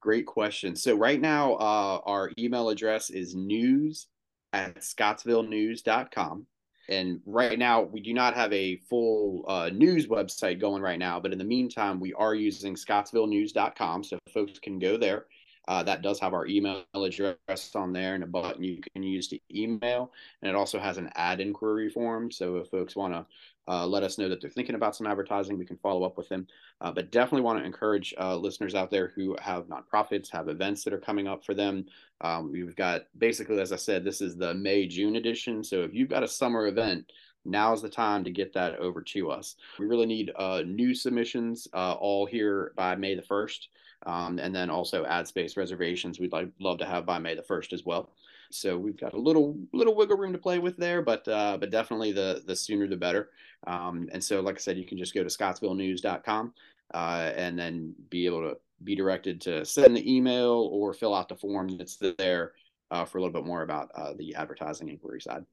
Great 0.00 0.26
question. 0.26 0.76
So 0.76 0.94
right 0.94 1.20
now 1.20 1.54
uh, 1.54 2.00
our 2.04 2.30
email 2.38 2.68
address 2.68 3.10
is 3.10 3.34
news 3.34 4.08
at 4.52 4.80
scottsvillenews.com 4.80 6.46
and 6.88 7.20
right 7.26 7.58
now 7.58 7.82
we 7.82 8.00
do 8.00 8.12
not 8.12 8.34
have 8.34 8.52
a 8.52 8.76
full 8.88 9.44
uh, 9.48 9.70
news 9.72 10.06
website 10.06 10.60
going 10.60 10.82
right 10.82 10.98
now 10.98 11.20
but 11.20 11.32
in 11.32 11.38
the 11.38 11.44
meantime 11.44 12.00
we 12.00 12.12
are 12.14 12.34
using 12.34 12.74
scottsvillenews.com 12.74 14.04
so 14.04 14.18
folks 14.32 14.58
can 14.58 14.78
go 14.78 14.96
there 14.96 15.26
uh, 15.68 15.82
that 15.82 16.02
does 16.02 16.18
have 16.18 16.34
our 16.34 16.46
email 16.46 16.84
address 16.94 17.74
on 17.74 17.92
there 17.92 18.14
and 18.14 18.24
a 18.24 18.26
button 18.26 18.64
you 18.64 18.80
can 18.92 19.02
use 19.02 19.28
to 19.28 19.38
email. 19.54 20.12
And 20.40 20.48
it 20.48 20.56
also 20.56 20.78
has 20.78 20.98
an 20.98 21.10
ad 21.14 21.40
inquiry 21.40 21.88
form. 21.88 22.30
So 22.30 22.56
if 22.56 22.68
folks 22.68 22.96
want 22.96 23.14
to 23.14 23.26
uh, 23.68 23.86
let 23.86 24.02
us 24.02 24.18
know 24.18 24.28
that 24.28 24.40
they're 24.40 24.50
thinking 24.50 24.74
about 24.74 24.96
some 24.96 25.06
advertising, 25.06 25.56
we 25.56 25.64
can 25.64 25.76
follow 25.76 26.04
up 26.04 26.16
with 26.16 26.28
them. 26.28 26.48
Uh, 26.80 26.90
but 26.90 27.12
definitely 27.12 27.42
want 27.42 27.60
to 27.60 27.64
encourage 27.64 28.12
uh, 28.18 28.36
listeners 28.36 28.74
out 28.74 28.90
there 28.90 29.12
who 29.14 29.36
have 29.40 29.66
nonprofits, 29.66 30.30
have 30.32 30.48
events 30.48 30.82
that 30.82 30.92
are 30.92 30.98
coming 30.98 31.28
up 31.28 31.44
for 31.44 31.54
them. 31.54 31.86
Um, 32.20 32.50
we've 32.50 32.74
got 32.74 33.02
basically, 33.16 33.60
as 33.60 33.72
I 33.72 33.76
said, 33.76 34.04
this 34.04 34.20
is 34.20 34.36
the 34.36 34.54
May 34.54 34.88
June 34.88 35.14
edition. 35.16 35.62
So 35.62 35.82
if 35.82 35.94
you've 35.94 36.10
got 36.10 36.24
a 36.24 36.28
summer 36.28 36.66
event, 36.66 37.12
now's 37.44 37.82
the 37.82 37.88
time 37.88 38.24
to 38.24 38.30
get 38.30 38.52
that 38.54 38.76
over 38.78 39.00
to 39.00 39.30
us. 39.30 39.56
We 39.78 39.86
really 39.86 40.06
need 40.06 40.32
uh, 40.36 40.62
new 40.66 40.92
submissions 40.94 41.68
uh, 41.72 41.92
all 41.92 42.26
here 42.26 42.72
by 42.76 42.96
May 42.96 43.14
the 43.14 43.22
1st. 43.22 43.58
Um, 44.04 44.38
and 44.38 44.54
then 44.54 44.68
also 44.68 45.04
ad 45.04 45.28
space 45.28 45.56
reservations 45.56 46.18
we'd 46.18 46.32
like 46.32 46.48
love 46.58 46.78
to 46.78 46.86
have 46.86 47.06
by 47.06 47.18
May 47.18 47.34
the 47.34 47.42
1st 47.42 47.72
as 47.72 47.84
well. 47.84 48.10
So 48.50 48.76
we've 48.76 48.98
got 48.98 49.14
a 49.14 49.18
little 49.18 49.56
little 49.72 49.94
wiggle 49.94 50.18
room 50.18 50.32
to 50.32 50.38
play 50.38 50.58
with 50.58 50.76
there, 50.76 51.00
but 51.00 51.26
uh, 51.26 51.56
but 51.58 51.70
definitely 51.70 52.12
the 52.12 52.42
the 52.46 52.54
sooner 52.54 52.86
the 52.86 52.96
better. 52.96 53.30
Um, 53.66 54.08
and 54.12 54.22
so, 54.22 54.40
like 54.40 54.56
I 54.56 54.58
said, 54.58 54.76
you 54.76 54.84
can 54.84 54.98
just 54.98 55.14
go 55.14 55.22
to 55.22 55.28
scottsvillenews.com 55.28 56.52
uh, 56.92 57.32
and 57.34 57.58
then 57.58 57.94
be 58.10 58.26
able 58.26 58.42
to 58.42 58.58
be 58.84 58.94
directed 58.94 59.40
to 59.42 59.64
send 59.64 59.96
the 59.96 60.14
email 60.14 60.68
or 60.72 60.92
fill 60.92 61.14
out 61.14 61.28
the 61.28 61.36
form 61.36 61.76
that's 61.78 61.96
there 62.18 62.52
uh, 62.90 63.04
for 63.04 63.18
a 63.18 63.20
little 63.22 63.32
bit 63.32 63.46
more 63.46 63.62
about 63.62 63.90
uh, 63.94 64.12
the 64.18 64.34
advertising 64.34 64.88
inquiry 64.88 65.20
side. 65.20 65.44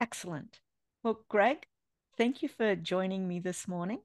Excellent. 0.00 0.60
Well, 1.02 1.20
Greg, 1.28 1.66
thank 2.16 2.42
you 2.42 2.48
for 2.48 2.76
joining 2.76 3.26
me 3.26 3.40
this 3.40 3.68
morning. 3.68 4.00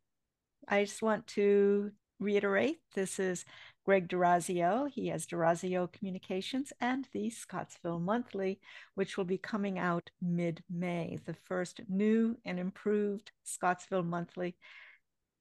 I 0.68 0.84
just 0.84 1.02
want 1.02 1.28
to 1.28 1.92
reiterate 2.24 2.80
this 2.96 3.20
is 3.20 3.46
Greg 3.86 4.08
Dorazio. 4.08 4.90
He 4.90 5.10
has 5.10 5.28
Dorazio 5.28 5.92
Communications 5.92 6.72
and 6.80 7.08
the 7.14 7.30
Scottsville 7.30 8.00
Monthly, 8.00 8.60
which 8.96 9.18
will 9.18 9.26
be 9.26 9.38
coming 9.38 9.78
out 9.78 10.10
mid 10.22 10.64
May, 10.70 11.20
the 11.26 11.34
first 11.34 11.82
new 11.90 12.38
and 12.46 12.60
improved 12.60 13.32
Scottsville 13.44 14.04
Monthly. 14.04 14.56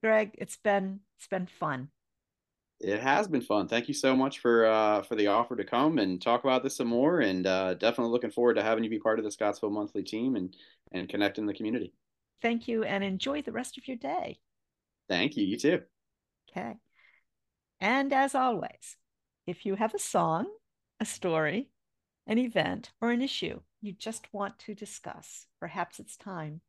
Greg, 0.03 0.33
it's 0.35 0.57
been 0.57 1.01
it's 1.19 1.29
been 1.29 1.47
fun. 1.47 1.89
It 2.81 3.01
has 3.01 3.29
been 3.29 3.43
fun. 3.43 3.69
Thank 3.69 3.87
you 3.87 3.95
so 3.95 4.17
much 4.17 4.41
for 4.41 4.67
uh, 4.67 5.03
for 5.03 5.15
the 5.15 5.29
offer 5.29 5.55
to 5.55 5.65
come 5.65 5.99
and 5.99 6.21
talk 6.21 6.43
about 6.43 6.65
this 6.65 6.77
some 6.77 6.89
more. 6.89 7.21
And 7.21 7.47
uh, 7.47 7.75
definitely 7.75 8.13
looking 8.13 8.33
forward 8.33 8.55
to 8.55 8.63
having 8.63 8.83
you 8.83 8.91
be 8.91 8.99
part 8.99 9.21
of 9.21 9.25
the 9.25 9.31
Scottsville 9.31 9.71
Monthly 9.71 10.03
team 10.03 10.35
and 10.35 10.55
and 10.91 11.09
connecting 11.09 11.47
the 11.47 11.55
community. 11.55 11.95
Thank 12.43 12.67
you, 12.67 12.83
and 12.83 13.05
enjoy 13.05 13.43
the 13.43 13.53
rest 13.53 13.79
of 13.79 13.87
your 13.87 13.97
day. 13.97 14.41
Thank 15.09 15.37
you. 15.37 15.45
You 15.45 15.57
too. 15.57 15.83
Okay. 16.51 16.77
And 17.81 18.13
as 18.13 18.35
always, 18.35 18.97
if 19.47 19.67
you 19.67 19.75
have 19.75 19.95
a 19.95 19.99
song, 19.99 20.47
a 21.01 21.05
story, 21.05 21.69
an 22.27 22.39
event, 22.39 22.93
or 23.01 23.11
an 23.11 23.23
issue 23.23 23.61
you 23.81 23.93
just 23.93 24.33
want 24.33 24.59
to 24.61 24.75
discuss, 24.75 25.47
perhaps 25.59 25.99
it's 25.99 26.17
time 26.17 26.61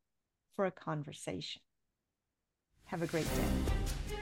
for 0.56 0.66
a 0.66 0.72
conversation. 0.72 1.62
Have 2.86 3.04
a 3.04 3.08
great 3.08 3.28
day. 3.36 4.18